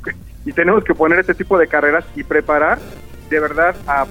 [0.45, 2.79] y tenemos que poner este tipo de carreras y preparar
[3.31, 4.07] de verdad a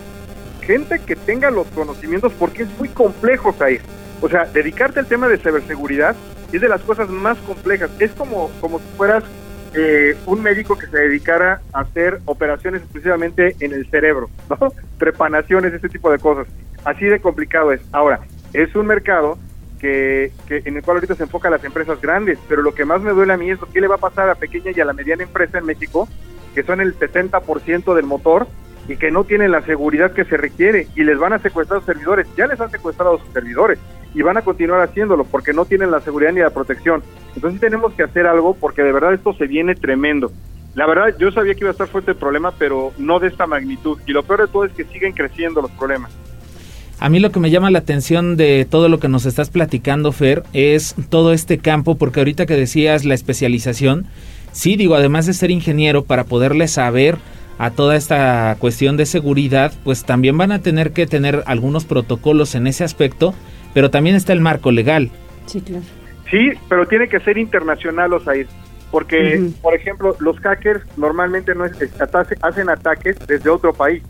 [0.61, 3.81] gente que tenga los conocimientos porque es muy complejo, Sair.
[4.21, 6.15] O sea, dedicarte al tema de ciberseguridad
[6.53, 7.91] es de las cosas más complejas.
[7.99, 9.23] Es como, como si fueras
[9.75, 14.71] eh, un médico que se dedicara a hacer operaciones exclusivamente en el cerebro, ¿no?
[14.97, 16.47] Trepanaciones, ese tipo de cosas.
[16.83, 17.81] Así de complicado es.
[17.91, 18.21] Ahora,
[18.53, 19.37] es un mercado
[19.79, 22.85] que, que, en el cual ahorita se enfoca a las empresas grandes, pero lo que
[22.85, 24.79] más me duele a mí es lo que le va a pasar a pequeña y
[24.79, 26.07] a la mediana empresa en México,
[26.53, 28.47] que son el 70% del motor
[28.87, 31.85] y que no tienen la seguridad que se requiere y les van a secuestrar los
[31.85, 32.27] servidores.
[32.37, 33.79] Ya les han secuestrado sus servidores
[34.15, 37.03] y van a continuar haciéndolo porque no tienen la seguridad ni la protección.
[37.35, 40.31] Entonces tenemos que hacer algo porque de verdad esto se viene tremendo.
[40.73, 43.45] La verdad yo sabía que iba a estar fuerte el problema, pero no de esta
[43.45, 43.99] magnitud.
[44.07, 46.11] Y lo peor de todo es que siguen creciendo los problemas.
[46.97, 50.13] A mí lo que me llama la atención de todo lo que nos estás platicando,
[50.13, 54.05] Fer, es todo este campo, porque ahorita que decías la especialización,
[54.53, 57.17] sí, digo, además de ser ingeniero, para poderle saber
[57.57, 62.55] a toda esta cuestión de seguridad, pues también van a tener que tener algunos protocolos
[62.55, 63.33] en ese aspecto,
[63.75, 65.11] pero también está el marco legal.
[65.45, 65.83] Sí, claro.
[66.31, 68.47] Sí, pero tiene que ser internacional, Osair,
[68.89, 69.61] porque, uh -huh.
[69.61, 71.73] por ejemplo, los hackers normalmente no es,
[72.41, 74.01] hacen ataques desde otro país.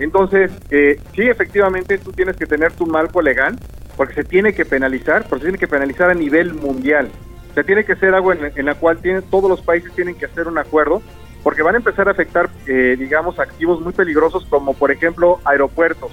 [0.00, 3.56] Entonces, eh, sí, efectivamente, tú tienes que tener tu marco legal,
[3.96, 7.08] porque se tiene que penalizar, porque se tiene que penalizar a nivel mundial.
[7.50, 10.14] O sea, tiene que ser algo en, en la cual tienen, todos los países tienen
[10.14, 11.02] que hacer un acuerdo
[11.42, 16.12] porque van a empezar a afectar, eh, digamos, activos muy peligrosos como, por ejemplo, aeropuertos,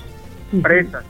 [0.61, 1.05] presas,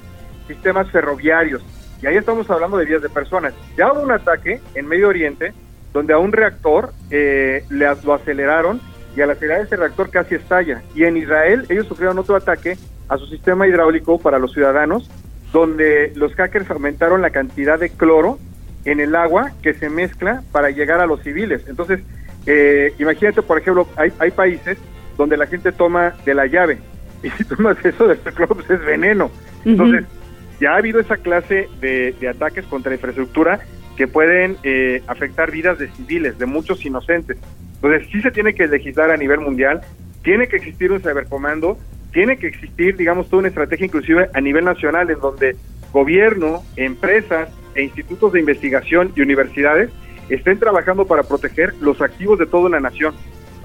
[0.47, 1.63] sistemas ferroviarios.
[2.01, 3.53] Y ahí estamos hablando de vías de personas.
[3.77, 5.53] Ya hubo un ataque en Medio Oriente
[5.93, 8.79] donde a un reactor eh, le, lo aceleraron
[9.15, 10.81] y al acelerar ese reactor casi estalla.
[10.95, 12.77] Y en Israel ellos sufrieron otro ataque
[13.09, 15.09] a su sistema hidráulico para los ciudadanos,
[15.51, 18.37] donde los hackers aumentaron la cantidad de cloro
[18.85, 21.63] en el agua que se mezcla para llegar a los civiles.
[21.67, 22.01] Entonces,
[22.45, 24.77] eh, imagínate, por ejemplo, hay, hay países
[25.17, 26.77] donde la gente toma de la llave
[27.23, 29.29] y si tomas eso del cloro, pues es veneno.
[29.65, 30.18] Entonces, uh -huh.
[30.59, 33.59] Ya ha habido esa clase de, de ataques contra infraestructura
[33.99, 37.37] que pueden eh, afectar vidas de civiles, de muchos inocentes.
[37.75, 39.81] Entonces, sí se tiene que legislar a nivel mundial,
[40.23, 41.77] tiene que existir un cibercomando,
[42.13, 45.55] tiene que existir, digamos, toda una estrategia inclusive a nivel nacional en donde
[45.91, 49.89] gobierno, empresas e institutos de investigación y universidades
[50.29, 53.13] estén trabajando para proteger los activos de toda la nación.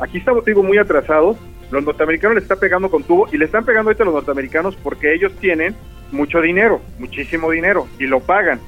[0.00, 1.36] Aquí estamos, digo, muy atrasados.
[1.74, 4.76] Los norteamericanos le están pegando con tubo y le están pegando ahorita a los norteamericanos
[4.76, 5.74] porque ellos tienen
[6.12, 8.60] mucho dinero, muchísimo dinero y lo pagan.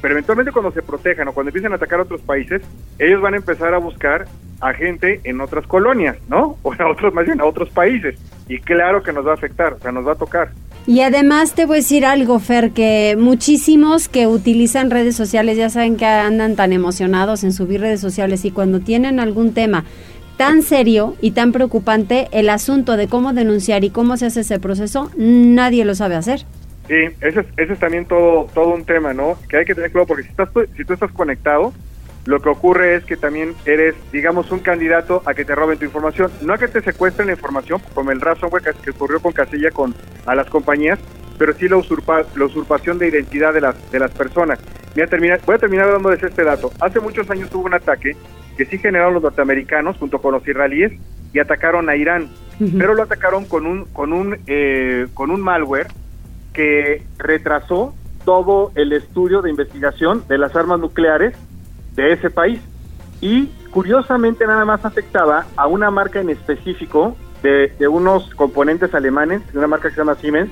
[0.00, 2.62] Pero eventualmente cuando se protejan o cuando empiecen a atacar a otros países,
[2.98, 4.24] ellos van a empezar a buscar
[4.62, 6.56] a gente en otras colonias, ¿no?
[6.62, 8.18] O a otros, más bien a otros países.
[8.48, 10.48] Y claro que nos va a afectar, o sea, nos va a tocar.
[10.86, 15.68] Y además te voy a decir algo, Fer, que muchísimos que utilizan redes sociales ya
[15.68, 19.84] saben que andan tan emocionados en subir redes sociales y cuando tienen algún tema
[20.36, 24.58] tan serio y tan preocupante, el asunto de cómo denunciar y cómo se hace ese
[24.58, 26.44] proceso, nadie lo sabe hacer.
[26.88, 29.36] Sí, ese es, ese es también todo, todo un tema, ¿no?
[29.48, 31.72] Que hay que tener cuidado porque si, estás, si tú estás conectado,
[32.26, 35.84] lo que ocurre es que también eres, digamos, un candidato a que te roben tu
[35.84, 36.30] información.
[36.42, 39.94] No a que te secuestren la información, como el ransomware que, ocurrió con Casilla con
[40.26, 40.98] a las compañías,
[41.38, 44.58] pero sí la, usurpa, la usurpación de identidad de las, de las personas.
[44.94, 46.72] Voy a, terminar, voy a terminar dándoles este dato.
[46.80, 48.16] Hace muchos años hubo un ataque
[48.56, 50.92] que sí generaron los norteamericanos junto con los israelíes
[51.32, 52.24] y atacaron a Irán,
[52.58, 52.78] uh -huh.
[52.78, 55.88] pero lo atacaron con un, con un, eh, con un malware
[56.52, 61.36] que retrasó todo el estudio de investigación de las armas nucleares
[61.96, 62.60] de ese país.
[63.20, 69.42] Y curiosamente nada más afectaba a una marca en específico de, de, unos componentes alemanes,
[69.54, 70.50] una marca que se llama Siemens,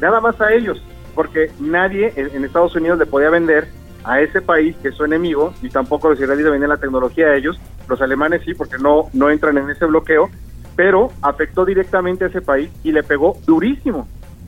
[0.00, 0.82] nada más a ellos,
[1.14, 3.68] porque nadie en, en Estados Unidos le podía vender
[4.04, 7.36] a ese país que es su enemigo, y tampoco los israelíes venden la tecnología a
[7.36, 10.30] ellos, los alemanes sí, porque no, no entran en ese bloqueo,
[10.76, 14.06] pero afectó directamente a ese país y le pegó durísimo.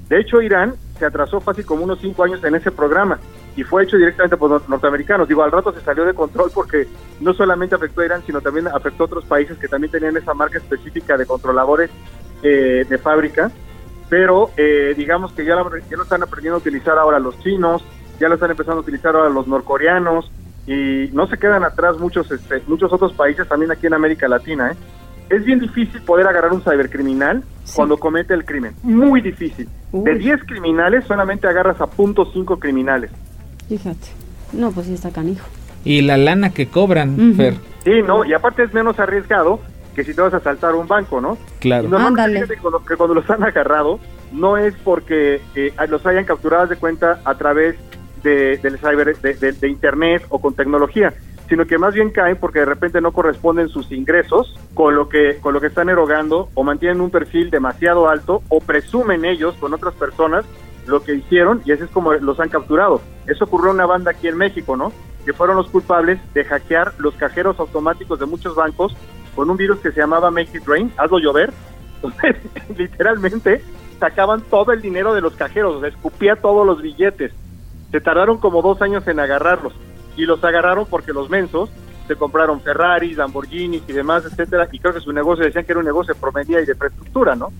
[0.09, 3.18] De hecho, Irán se atrasó fácil como unos cinco años en ese programa
[3.59, 5.27] y fue hecho directamente por los norteamericanos.
[5.27, 6.87] Digo, al rato se salió de control porque
[7.18, 10.33] no solamente afectó a Irán, sino también afectó a otros países que también tenían esa
[10.33, 11.90] marca específica de controladores
[12.44, 13.51] eh, de fábrica,
[14.09, 17.83] pero eh, digamos que ya lo, ya lo están aprendiendo a utilizar ahora los chinos,
[18.21, 20.31] ya lo están empezando a utilizar ahora los norcoreanos
[20.64, 24.70] y no se quedan atrás muchos, este, muchos otros países también aquí en América Latina.
[24.70, 24.76] ¿eh?
[25.30, 27.72] Es bien difícil poder agarrar un cibercriminal sí.
[27.74, 29.68] cuando comete el crimen, muy difícil.
[29.91, 30.05] Uy.
[30.05, 33.11] De 10 criminales solamente agarras a punto .5 criminales.
[33.69, 34.09] Fíjate.
[34.53, 35.47] No, pues sí está canijo.
[35.85, 37.37] Y la lana que cobran, uh -huh.
[37.37, 37.55] Fer.
[37.85, 39.61] Sí, no, y aparte es menos arriesgado
[39.95, 41.37] que si te vas a saltar un banco, ¿no?
[41.59, 41.85] Claro.
[41.85, 43.99] Y normalmente que cuando, que cuando los han agarrado
[44.33, 47.77] no es porque eh, los hayan capturado de cuenta a través
[48.23, 51.14] de, del cyber, de, de, de, internet o con tecnología,
[51.49, 55.39] sino que más bien caen porque de repente no corresponden sus ingresos con lo que
[55.41, 59.73] con lo que están erogando o mantienen un perfil demasiado alto o presumen ellos con
[59.73, 60.45] otras personas
[60.89, 63.01] lo que hicieron y así es como los han capturado.
[63.26, 64.93] Eso ocurrió en una banda aquí en México, ¿no?
[65.24, 68.97] Que fueron los culpables de hackear los cajeros automáticos de muchos bancos
[69.34, 71.53] con un virus que se llamaba Make It Rain, hazlo llover.
[72.76, 73.62] Literalmente
[74.01, 77.32] sacaban todo el dinero de los cajeros, o sea, escupía todos los billetes.
[77.91, 79.72] Se tardaron como dos años en agarrarlos
[80.16, 81.70] y los agarraron porque los mensos
[82.07, 85.80] se compraron Ferraris, Lamborghinis y demás, etcétera, y creo que su negocio decían que era
[85.80, 87.53] un negocio de promedia y de infraestructura, ¿no?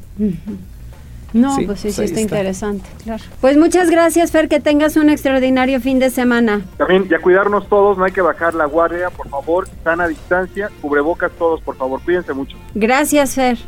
[1.33, 3.23] No, pues sí, sí está, interesante, claro.
[3.41, 6.63] Pues muchas gracias, Fer, que tengas un extraordinario fin de semana.
[6.79, 10.71] También, ya cuidarnos todos, no hay que bajar la guardia, por favor, están a distancia,
[10.81, 12.57] cubrebocas todos, por favor, cuídense mucho.
[12.75, 13.59] Gracias, Fer.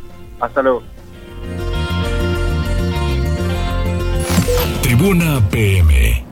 [0.40, 0.82] Hasta luego.
[4.82, 6.29] Tribuna PM.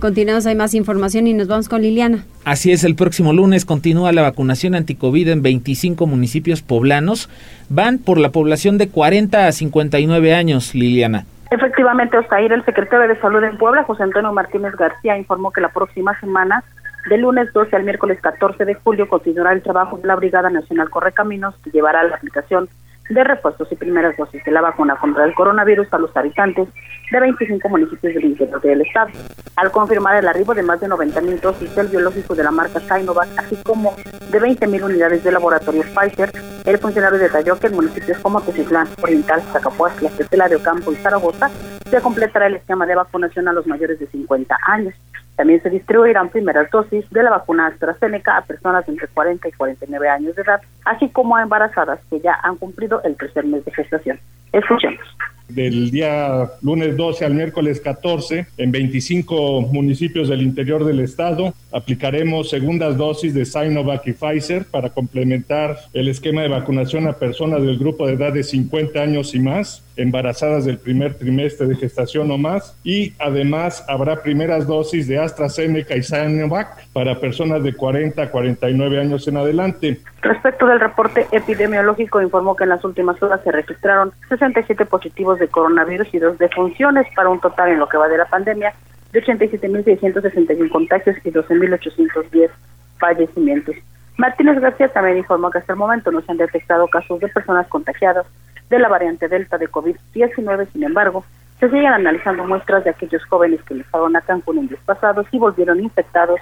[0.00, 2.24] Continuamos, hay más información y nos vamos con Liliana.
[2.44, 7.30] Así es, el próximo lunes continúa la vacunación anticovid en 25 municipios poblanos.
[7.70, 11.24] Van por la población de 40 a 59 años, Liliana.
[11.50, 15.70] Efectivamente, Osair, el secretario de Salud en Puebla, José Antonio Martínez García, informó que la
[15.70, 16.62] próxima semana,
[17.08, 20.90] del lunes 12 al miércoles 14 de julio, continuará el trabajo de la Brigada Nacional
[20.90, 22.68] Correcaminos, que llevará la aplicación
[23.08, 26.68] de refuerzos y primeras dosis de la vacuna contra el coronavirus a los habitantes
[27.10, 29.10] de 25 municipios del interior del estado.
[29.56, 32.80] Al confirmar el arribo de más de 90 mil dosis del biológico de la marca
[32.80, 33.94] Sinovac, así como
[34.30, 36.32] de 20 mil unidades del laboratorio Pfizer,
[36.64, 41.50] el funcionario detalló que en municipios como Tecitlán, Oriental, Zacapuastla, Tetela de Ocampo y Zaragoza
[41.88, 44.94] se completará el esquema de vacunación a los mayores de 50 años.
[45.36, 50.08] También se distribuirán primeras dosis de la vacuna AstraZeneca a personas entre 40 y 49
[50.08, 53.72] años de edad, así como a embarazadas que ya han cumplido el tercer mes de
[53.72, 54.18] gestación.
[54.52, 55.04] Escuchemos
[55.48, 61.54] del día lunes 12 al miércoles 14 en 25 municipios del interior del estado.
[61.72, 67.62] Aplicaremos segundas dosis de Sinovac y Pfizer para complementar el esquema de vacunación a personas
[67.62, 72.30] del grupo de edad de 50 años y más, embarazadas del primer trimestre de gestación
[72.30, 72.78] o más.
[72.84, 79.00] Y además habrá primeras dosis de AstraZeneca y Sinovac para personas de 40 a 49
[79.00, 80.00] años en adelante.
[80.22, 85.48] Respecto del reporte epidemiológico, informó que en las últimas horas se registraron 67 positivos de
[85.48, 88.74] coronavirus y dos defunciones para un total en lo que va de la pandemia
[89.12, 92.50] de 87.661 contagios y 12.810
[92.98, 93.76] fallecimientos.
[94.16, 97.66] Martínez García también informó que hasta el momento no se han detectado casos de personas
[97.68, 98.26] contagiadas
[98.68, 101.24] de la variante Delta de COVID-19, sin embargo,
[101.60, 105.38] se siguen analizando muestras de aquellos jóvenes que fueron a Cancún en días pasados y
[105.38, 106.40] volvieron infectados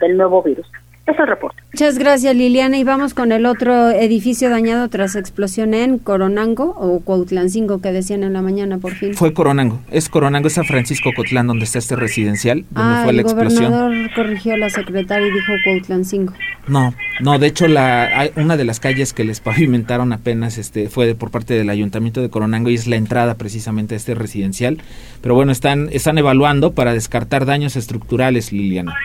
[0.00, 0.70] del nuevo virus.
[1.06, 1.62] Es el reporte.
[1.72, 2.78] Muchas gracias, Liliana.
[2.78, 8.24] Y vamos con el otro edificio dañado tras explosión en Coronango o Cuautlancingo, que decían
[8.24, 9.14] en la mañana, por fin.
[9.14, 9.80] Fue Coronango.
[9.90, 13.26] Es Coronango, es San Francisco Cotlán, donde está este residencial, donde ah, fue la el
[13.26, 13.70] explosión.
[13.70, 16.32] gobernador corrigió a la secretaria y dijo Cuautlancingo.
[16.66, 21.14] No, no, de hecho, la, una de las calles que les pavimentaron apenas este, fue
[21.14, 24.78] por parte del ayuntamiento de Coronango y es la entrada precisamente a este residencial.
[25.20, 28.96] Pero bueno, están, están evaluando para descartar daños estructurales, Liliana.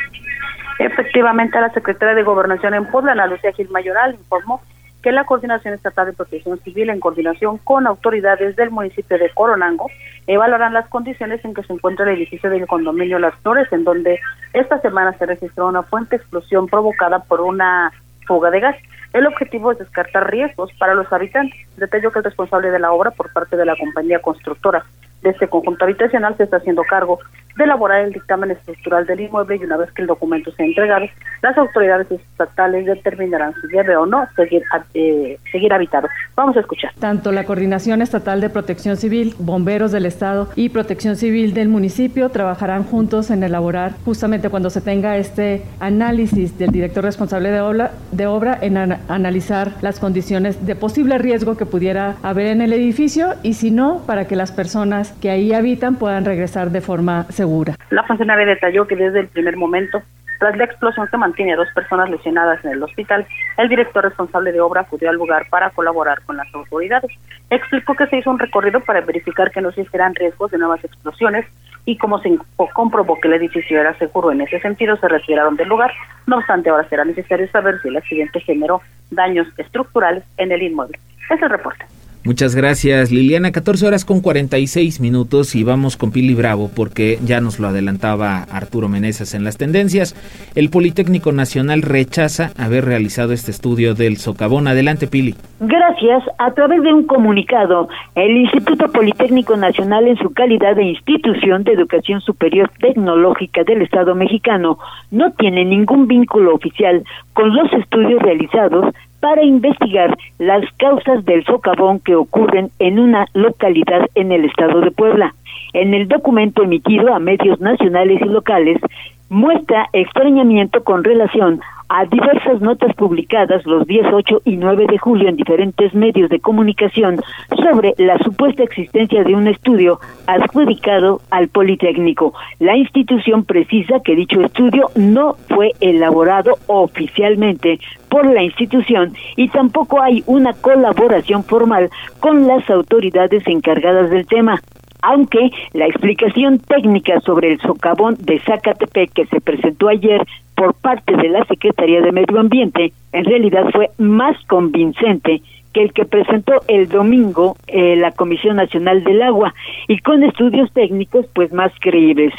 [0.83, 4.61] Efectivamente, la secretaria de Gobernación en Puebla, Ana Lucía Gil Mayoral, informó
[5.03, 9.91] que la Coordinación Estatal de Protección Civil, en coordinación con autoridades del municipio de Coronango,
[10.25, 14.19] evaluarán las condiciones en que se encuentra el edificio del condominio Las Flores, en donde
[14.53, 17.91] esta semana se registró una fuente explosión provocada por una
[18.25, 18.75] fuga de gas.
[19.13, 21.59] El objetivo es descartar riesgos para los habitantes.
[21.77, 24.83] Detalló que el responsable de la obra por parte de la compañía constructora
[25.21, 27.19] de este conjunto habitacional se está haciendo cargo
[27.57, 31.05] de elaborar el dictamen estructural del inmueble y una vez que el documento sea entregado,
[31.41, 34.63] las autoridades estatales determinarán si debe o no seguir,
[34.93, 36.07] eh, seguir habitado.
[36.35, 36.91] Vamos a escuchar.
[36.99, 42.29] Tanto la Coordinación Estatal de Protección Civil, bomberos del Estado y Protección Civil del municipio
[42.29, 47.91] trabajarán juntos en elaborar, justamente cuando se tenga este análisis del director responsable de obra,
[48.11, 53.35] de obra en analizar las condiciones de posible riesgo que pudiera haber en el edificio
[53.43, 57.75] y si no, para que las personas que ahí habitan puedan regresar de forma segura.
[57.89, 60.01] La funcionaria detalló que desde el primer momento,
[60.39, 63.25] tras la explosión que mantiene a dos personas lesionadas en el hospital,
[63.57, 67.11] el director responsable de obra acudió al lugar para colaborar con las autoridades.
[67.49, 71.45] Explicó que se hizo un recorrido para verificar que no existieran riesgos de nuevas explosiones
[71.85, 72.37] y como se
[72.73, 75.91] comprobó que el edificio era seguro en ese sentido, se retiraron del lugar.
[76.27, 80.99] No obstante, ahora será necesario saber si el accidente generó daños estructurales en el inmueble.
[81.29, 81.85] Es el reporte.
[82.23, 87.41] Muchas gracias Liliana, 14 horas con 46 minutos y vamos con Pili Bravo porque ya
[87.41, 90.13] nos lo adelantaba Arturo Meneses en las tendencias.
[90.53, 94.67] El Politécnico Nacional rechaza haber realizado este estudio del socavón.
[94.67, 95.33] Adelante Pili.
[95.61, 96.23] Gracias.
[96.37, 101.73] A través de un comunicado, el Instituto Politécnico Nacional en su calidad de institución de
[101.73, 104.77] educación superior tecnológica del Estado mexicano
[105.09, 107.03] no tiene ningún vínculo oficial
[107.33, 114.09] con los estudios realizados para investigar las causas del socavón que ocurren en una localidad
[114.15, 115.33] en el estado de Puebla.
[115.73, 118.81] En el documento emitido a medios nacionales y locales,
[119.29, 121.61] muestra extrañamiento con relación
[121.93, 127.19] a diversas notas publicadas los 18 y 9 de julio en diferentes medios de comunicación
[127.61, 132.33] sobre la supuesta existencia de un estudio adjudicado al Politécnico.
[132.59, 137.77] La institución precisa que dicho estudio no fue elaborado oficialmente
[138.07, 141.89] por la institución y tampoco hay una colaboración formal
[142.21, 144.61] con las autoridades encargadas del tema
[145.01, 150.25] aunque la explicación técnica sobre el socavón de Zacatepec que se presentó ayer
[150.55, 155.41] por parte de la Secretaría de Medio Ambiente en realidad fue más convincente
[155.73, 159.53] que el que presentó el domingo eh, la Comisión Nacional del Agua
[159.87, 162.33] y con estudios técnicos pues más creíbles.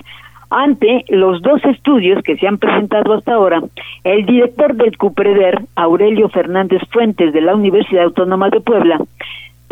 [0.51, 3.63] Ante los dos estudios que se han presentado hasta ahora,
[4.05, 9.01] el director del CUPREDER, Aurelio Fernández Fuentes de la Universidad Autónoma de Puebla,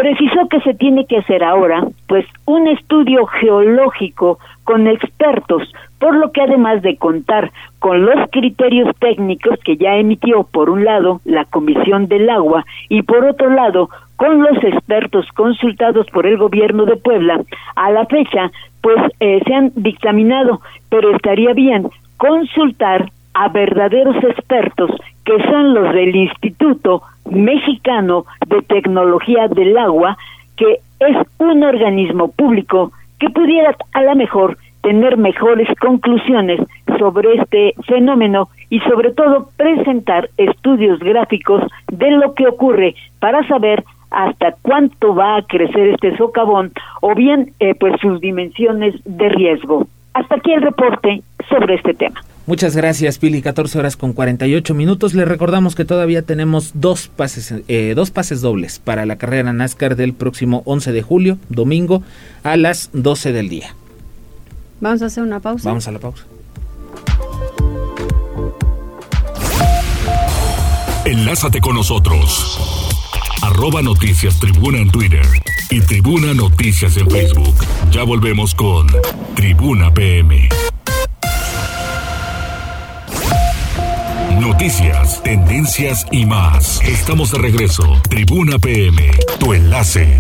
[0.01, 6.33] precisó que se tiene que hacer ahora pues un estudio geológico con expertos, por lo
[6.33, 11.45] que además de contar con los criterios técnicos que ya emitió por un lado la
[11.45, 16.97] Comisión del Agua y por otro lado con los expertos consultados por el gobierno de
[16.97, 17.43] Puebla,
[17.77, 24.91] a la fecha pues eh, se han dictaminado, pero estaría bien consultar a verdaderos expertos
[25.25, 30.17] que son los del Instituto Mexicano de Tecnología del Agua,
[30.57, 36.61] que es un organismo público que pudiera a lo mejor tener mejores conclusiones
[36.99, 41.63] sobre este fenómeno y sobre todo presentar estudios gráficos
[41.93, 47.53] de lo que ocurre para saber hasta cuánto va a crecer este socavón o bien
[47.61, 49.87] eh, pues sus dimensiones de riesgo.
[50.15, 52.21] Hasta aquí el reporte sobre este tema.
[52.47, 53.43] Muchas gracias, Pili.
[53.43, 55.15] 14 horas con 48 minutos.
[55.15, 59.97] Le recordamos que todavía tenemos dos pases, eh, dos pases dobles para la carrera NASCAR
[59.97, 62.03] del próximo 11 de julio, domingo,
[62.43, 63.75] a las 12 del día.
[64.81, 65.69] Vamos a hacer una pausa.
[65.69, 66.25] Vamos a la pausa.
[71.05, 72.59] Enlázate con nosotros.
[73.43, 75.27] Arroba Noticias Tribuna en Twitter
[75.71, 77.55] y Tribuna Noticias en Facebook.
[77.91, 78.87] Ya volvemos con
[79.35, 80.49] Tribuna PM.
[84.41, 86.81] Noticias, tendencias y más.
[86.83, 87.83] Estamos de regreso.
[88.09, 90.19] Tribuna PM, tu enlace.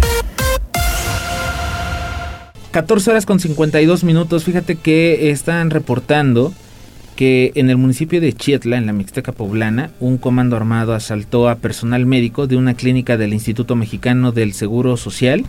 [2.70, 4.44] 14 horas con 52 minutos.
[4.44, 6.52] Fíjate que están reportando
[7.16, 11.56] que en el municipio de Chietla, en la Mixteca Poblana, un comando armado asaltó a
[11.56, 15.46] personal médico de una clínica del Instituto Mexicano del Seguro Social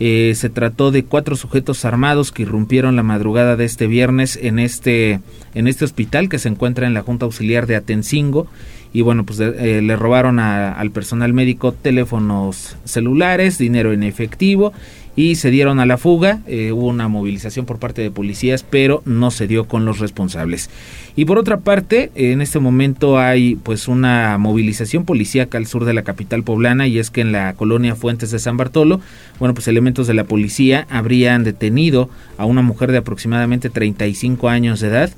[0.00, 4.58] eh, se trató de cuatro sujetos armados que irrumpieron la madrugada de este viernes en
[4.58, 5.20] este,
[5.54, 8.46] en este hospital que se encuentra en la Junta Auxiliar de Atencingo.
[8.94, 14.74] Y bueno, pues eh, le robaron al personal médico teléfonos celulares, dinero en efectivo
[15.14, 16.40] y se dieron a la fuga.
[16.46, 20.70] Eh, hubo una movilización por parte de policías, pero no se dio con los responsables.
[21.16, 25.92] Y por otra parte, en este momento hay pues una movilización policíaca al sur de
[25.92, 29.00] la capital poblana y es que en la colonia Fuentes de San Bartolo,
[29.38, 32.08] bueno, pues elementos de la policía habrían detenido
[32.38, 35.10] a una mujer de aproximadamente 35 años de edad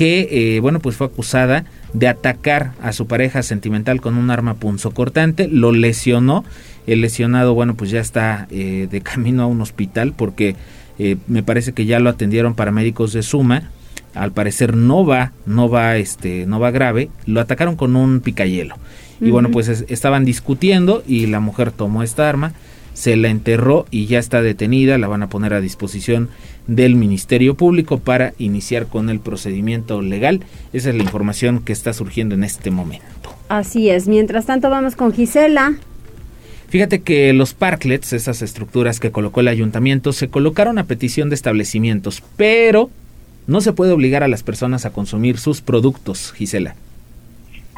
[0.00, 4.54] que, eh, bueno, pues fue acusada de atacar a su pareja sentimental con un arma
[4.54, 6.42] punzocortante, lo lesionó,
[6.86, 10.56] el lesionado, bueno, pues ya está eh, de camino a un hospital porque
[10.98, 13.72] eh, me parece que ya lo atendieron paramédicos de Suma,
[14.14, 18.76] al parecer no va, no va, este, no va grave, lo atacaron con un picayelo.
[19.20, 22.54] Y bueno, pues estaban discutiendo y la mujer tomó esta arma,
[22.94, 26.28] se la enterró y ya está detenida, la van a poner a disposición
[26.66, 30.40] del Ministerio Público para iniciar con el procedimiento legal.
[30.72, 33.34] Esa es la información que está surgiendo en este momento.
[33.48, 34.06] Así es.
[34.06, 35.74] Mientras tanto vamos con Gisela.
[36.68, 41.34] Fíjate que los parklets, esas estructuras que colocó el ayuntamiento, se colocaron a petición de
[41.34, 42.90] establecimientos, pero
[43.48, 46.76] no se puede obligar a las personas a consumir sus productos, Gisela.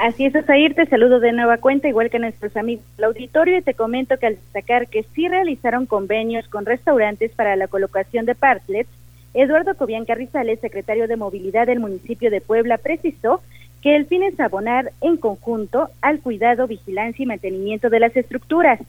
[0.03, 3.63] Así es, Osair, te saludo de nueva cuenta, igual que nuestros amigos del auditorio, y
[3.63, 8.35] te comento que al destacar que sí realizaron convenios con restaurantes para la colocación de
[8.35, 8.91] parklets,
[9.33, 13.43] Eduardo Cobian Carrizales, secretario de Movilidad del municipio de Puebla, precisó
[13.81, 18.81] que el fin es abonar en conjunto al cuidado, vigilancia y mantenimiento de las estructuras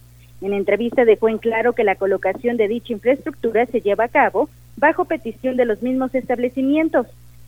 [0.42, 4.50] En entrevista dejó en claro que la colocación de dicha infraestructura se lleva a cabo
[4.78, 7.06] bajo petición de los mismos establecimientos.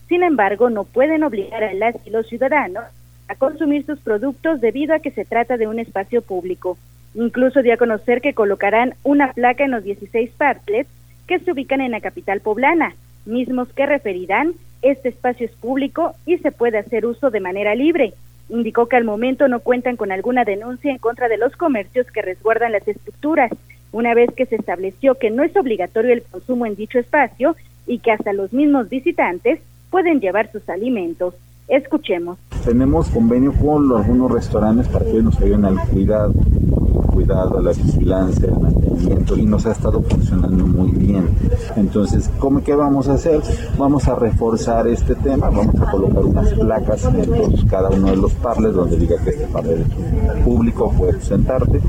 [0.07, 2.83] Sin embargo, no pueden obligar a las y los ciudadanos
[3.27, 6.77] a consumir sus productos debido a que se trata de un espacio público.
[7.13, 10.89] Incluso dio a conocer que colocarán una placa en los 16 partlets
[11.27, 12.93] que se ubican en la capital poblana,
[13.25, 18.13] mismos que referirán este espacio es público y se puede hacer uso de manera libre.
[18.49, 22.21] Indicó que al momento no cuentan con alguna denuncia en contra de los comercios que
[22.21, 23.51] resguardan las estructuras,
[23.91, 27.55] una vez que se estableció que no es obligatorio el consumo en dicho espacio
[27.87, 29.59] y que hasta los mismos visitantes
[29.89, 31.33] pueden llevar sus alimentos.
[31.67, 32.37] Escuchemos.
[32.65, 36.33] Tenemos convenio con algunos restaurantes para que nos ayuden al cuidado
[37.15, 41.29] cuidado, la vigilancia, el mantenimiento y nos ha estado funcionando muy bien.
[41.77, 43.41] Entonces, ¿cómo, ¿qué vamos a hacer?
[43.77, 48.33] Vamos a reforzar este tema, vamos a colocar unas placas en cada uno de los
[48.33, 51.79] parles donde diga que este parle es público, puedes sentarte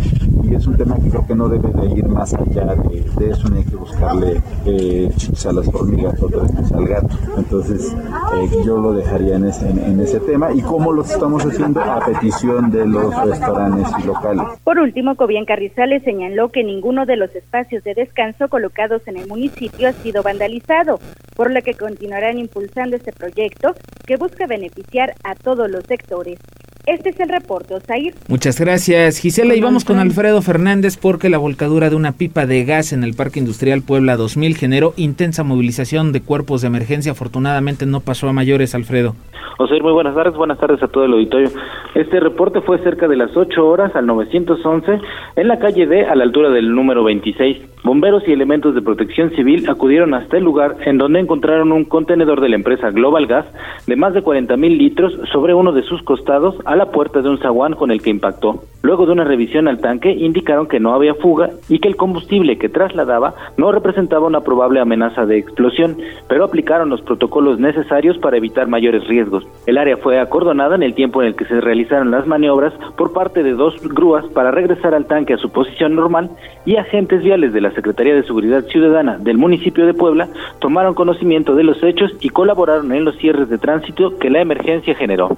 [0.49, 3.49] y es un tema que creo que no debe de ir más allá de, eso,
[3.49, 5.11] ni hay que buscarle eh,
[5.47, 6.42] a las hormigas, otro
[6.74, 7.18] al gato.
[7.36, 7.94] Entonces,
[8.34, 12.05] eh, yo lo dejaría en ese, en ese tema y cómo lo estamos haciendo a
[12.05, 14.44] petición de los restaurantes y locales.
[14.62, 19.26] Por último, Cobian Carrizales señaló que ninguno de los espacios de descanso colocados en el
[19.26, 21.01] municipio ha sido vandalizado,
[21.34, 23.74] por lo que continuarán impulsando este proyecto
[24.07, 26.38] que busca beneficiar a todos los sectores.
[26.87, 28.14] Este es el reporte, Osair.
[28.28, 29.57] Muchas gracias, Gisela.
[29.57, 33.14] Y vamos con Alfredo Fernández porque la volcadura de una pipa de gas en el
[33.14, 37.11] Parque Industrial Puebla 2000 generó intensa movilización de cuerpos de emergencia.
[37.11, 39.16] Afortunadamente no pasó a mayores, Alfredo.
[39.59, 40.37] Osair, muy buenas tardes.
[40.37, 41.49] Buenas tardes a todo el auditorio.
[41.95, 45.01] Este reporte fue cerca de las 8 horas al 911
[45.34, 47.57] en la calle D a la altura del número 26.
[47.82, 52.41] Bomberos y elementos de protección civil acudieron hasta el lugar en donde encontraron un contenedor
[52.41, 53.47] de la empresa Global Gas
[53.87, 57.28] de más de 40 mil litros sobre uno de sus costados a la puerta de
[57.28, 58.62] un zaguán con el que impactó.
[58.82, 62.56] Luego de una revisión al tanque indicaron que no había fuga y que el combustible
[62.56, 65.96] que trasladaba no representaba una probable amenaza de explosión,
[66.28, 69.44] pero aplicaron los protocolos necesarios para evitar mayores riesgos.
[69.66, 73.12] El área fue acordonada en el tiempo en el que se realizaron las maniobras por
[73.12, 76.30] parte de dos grúas para regresar al tanque a su posición normal
[76.64, 80.28] y agentes viales de la Secretaría de Seguridad Ciudadana del municipio de Puebla
[80.60, 84.94] tomaron conocimiento de los hechos y colaboraron en los cierres de tránsito que la emergencia
[84.94, 85.36] generó.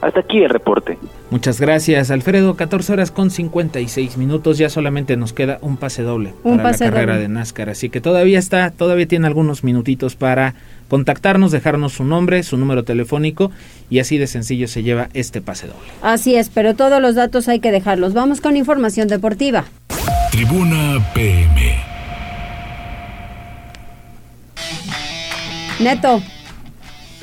[0.00, 0.73] Hasta aquí el reporte.
[1.30, 2.54] Muchas gracias, Alfredo.
[2.54, 4.58] 14 horas con 56 minutos.
[4.58, 7.28] Ya solamente nos queda un pase doble un para pase la carrera doble.
[7.28, 7.70] de NASCAR.
[7.70, 10.54] Así que todavía está, todavía tiene algunos minutitos para
[10.88, 13.50] contactarnos, dejarnos su nombre, su número telefónico
[13.90, 15.88] y así de sencillo se lleva este pase doble.
[16.02, 18.14] Así es, pero todos los datos hay que dejarlos.
[18.14, 19.64] Vamos con información deportiva.
[20.30, 21.74] Tribuna PM.
[25.80, 26.22] Neto.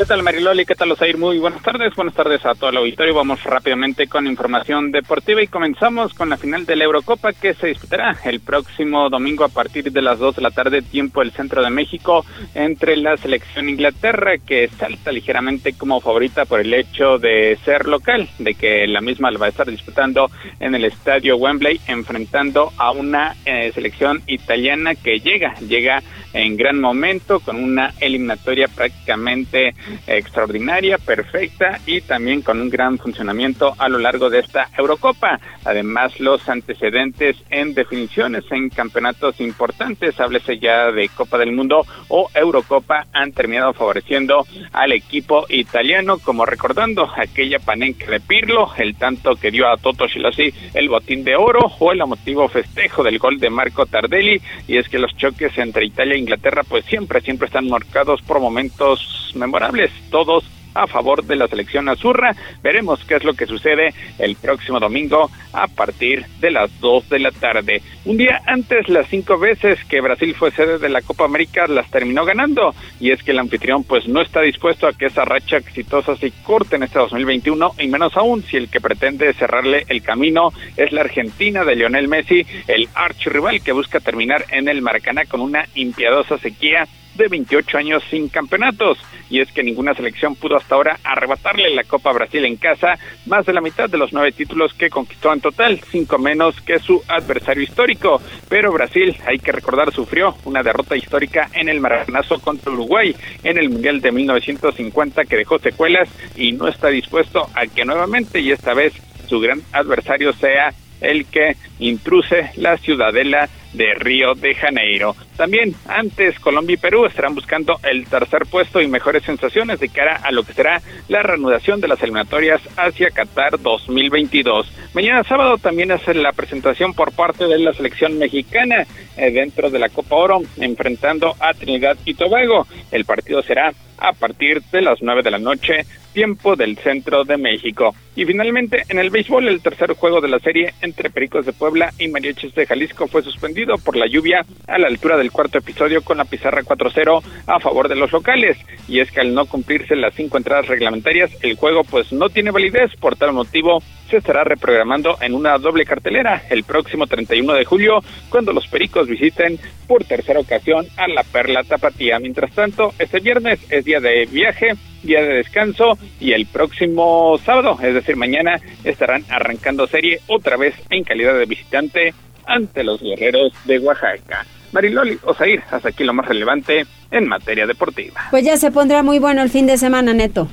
[0.01, 0.65] ¿Qué tal Mariloli?
[0.65, 1.15] ¿Qué tal Osair?
[1.15, 3.13] Muy buenas tardes, buenas tardes a todo el auditorio.
[3.13, 7.67] Vamos rápidamente con información deportiva y comenzamos con la final de la Eurocopa que se
[7.67, 11.61] disputará el próximo domingo a partir de las 2 de la tarde, tiempo del centro
[11.61, 12.25] de México,
[12.55, 18.27] entre la selección Inglaterra que salta ligeramente como favorita por el hecho de ser local,
[18.39, 22.89] de que la misma la va a estar disputando en el estadio Wembley, enfrentando a
[22.89, 26.01] una eh, selección italiana que llega, llega
[26.33, 29.73] en gran momento con una eliminatoria prácticamente
[30.07, 35.39] extraordinaria, perfecta y también con un gran funcionamiento a lo largo de esta Eurocopa.
[35.65, 42.29] Además, los antecedentes en definiciones en campeonatos importantes, háblese ya de Copa del Mundo o
[42.33, 49.35] Eurocopa, han terminado favoreciendo al equipo italiano, como recordando aquella panenca de Pirlo, el tanto
[49.35, 53.39] que dio a Toto Shilossi el botín de oro o el emotivo festejo del gol
[53.39, 54.41] de Marco Tardelli.
[54.67, 58.39] Y es que los choques entre Italia e Inglaterra, pues siempre, siempre están marcados por
[58.39, 60.43] momentos memorables, todos
[60.73, 62.35] a favor de la selección azurra.
[62.61, 67.19] Veremos qué es lo que sucede el próximo domingo a partir de las 2 de
[67.19, 67.81] la tarde.
[68.05, 71.89] Un día antes, las cinco veces que Brasil fue sede de la Copa América las
[71.91, 75.57] terminó ganando y es que el anfitrión pues no está dispuesto a que esa racha
[75.57, 80.01] exitosa se corte en este 2021 y menos aún si el que pretende cerrarle el
[80.01, 85.25] camino es la Argentina de Lionel Messi, el archirrival que busca terminar en el Maracaná
[85.25, 86.87] con una impiedosa sequía
[87.21, 88.97] de 28 años sin campeonatos.
[89.29, 92.97] Y es que ninguna selección pudo hasta ahora arrebatarle la Copa Brasil en casa,
[93.27, 96.79] más de la mitad de los nueve títulos que conquistó en total, cinco menos que
[96.79, 98.21] su adversario histórico.
[98.49, 103.57] Pero Brasil, hay que recordar, sufrió una derrota histórica en el maranazo contra Uruguay en
[103.57, 108.51] el Mundial de 1950 que dejó secuelas y no está dispuesto a que nuevamente y
[108.51, 108.93] esta vez
[109.27, 115.15] su gran adversario sea el que intruse la ciudadela de Río de Janeiro.
[115.37, 120.19] También antes Colombia y Perú estarán buscando el tercer puesto y mejores sensaciones de cara
[120.23, 124.71] a lo que será la reanudación de las eliminatorias hacia Qatar 2022.
[124.93, 128.85] Mañana sábado también es la presentación por parte de la selección mexicana
[129.17, 132.67] eh, dentro de la Copa Oro enfrentando a Trinidad y Tobago.
[132.91, 137.37] El partido será a partir de las 9 de la noche tiempo del centro de
[137.37, 137.95] México.
[138.15, 141.93] Y finalmente, en el béisbol, el tercer juego de la serie entre Pericos de Puebla
[141.97, 146.01] y Mariachis de Jalisco fue suspendido por la lluvia a la altura del cuarto episodio
[146.01, 148.57] con la pizarra 4-0 a favor de los locales.
[148.87, 152.49] Y es que al no cumplirse las cinco entradas reglamentarias, el juego pues no tiene
[152.49, 152.95] validez.
[152.99, 157.99] Por tal motivo, se estará reprogramando en una doble cartelera el próximo 31 de julio,
[158.29, 162.17] cuando los Pericos visiten por tercera ocasión a la Perla Tapatía.
[162.19, 167.77] Mientras tanto, este viernes es día de viaje día de descanso y el próximo sábado,
[167.81, 172.13] es decir, mañana, estarán arrancando serie otra vez en calidad de visitante
[172.45, 174.45] ante los guerreros de Oaxaca.
[174.71, 178.21] Mariloli Osair, hasta aquí lo más relevante en materia deportiva.
[178.31, 180.47] Pues ya se pondrá muy bueno el fin de semana, Neto.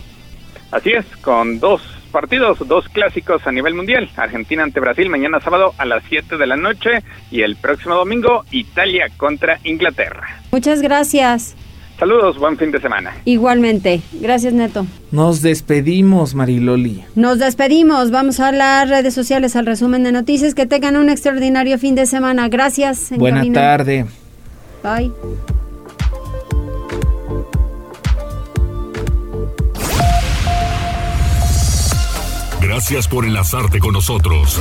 [0.70, 4.10] Así es, con dos partidos, dos clásicos a nivel mundial.
[4.16, 8.44] Argentina ante Brasil mañana sábado a las 7 de la noche y el próximo domingo
[8.50, 10.40] Italia contra Inglaterra.
[10.50, 11.56] Muchas gracias.
[11.98, 13.12] Saludos, buen fin de semana.
[13.24, 14.00] Igualmente.
[14.12, 14.86] Gracias, Neto.
[15.10, 17.04] Nos despedimos, Mariloli.
[17.16, 18.12] Nos despedimos.
[18.12, 20.54] Vamos a las redes sociales, al resumen de noticias.
[20.54, 22.48] Que tengan un extraordinario fin de semana.
[22.48, 23.10] Gracias.
[23.16, 24.06] Buena tarde.
[24.84, 25.12] Bye.
[32.60, 34.60] Gracias por enlazarte con nosotros.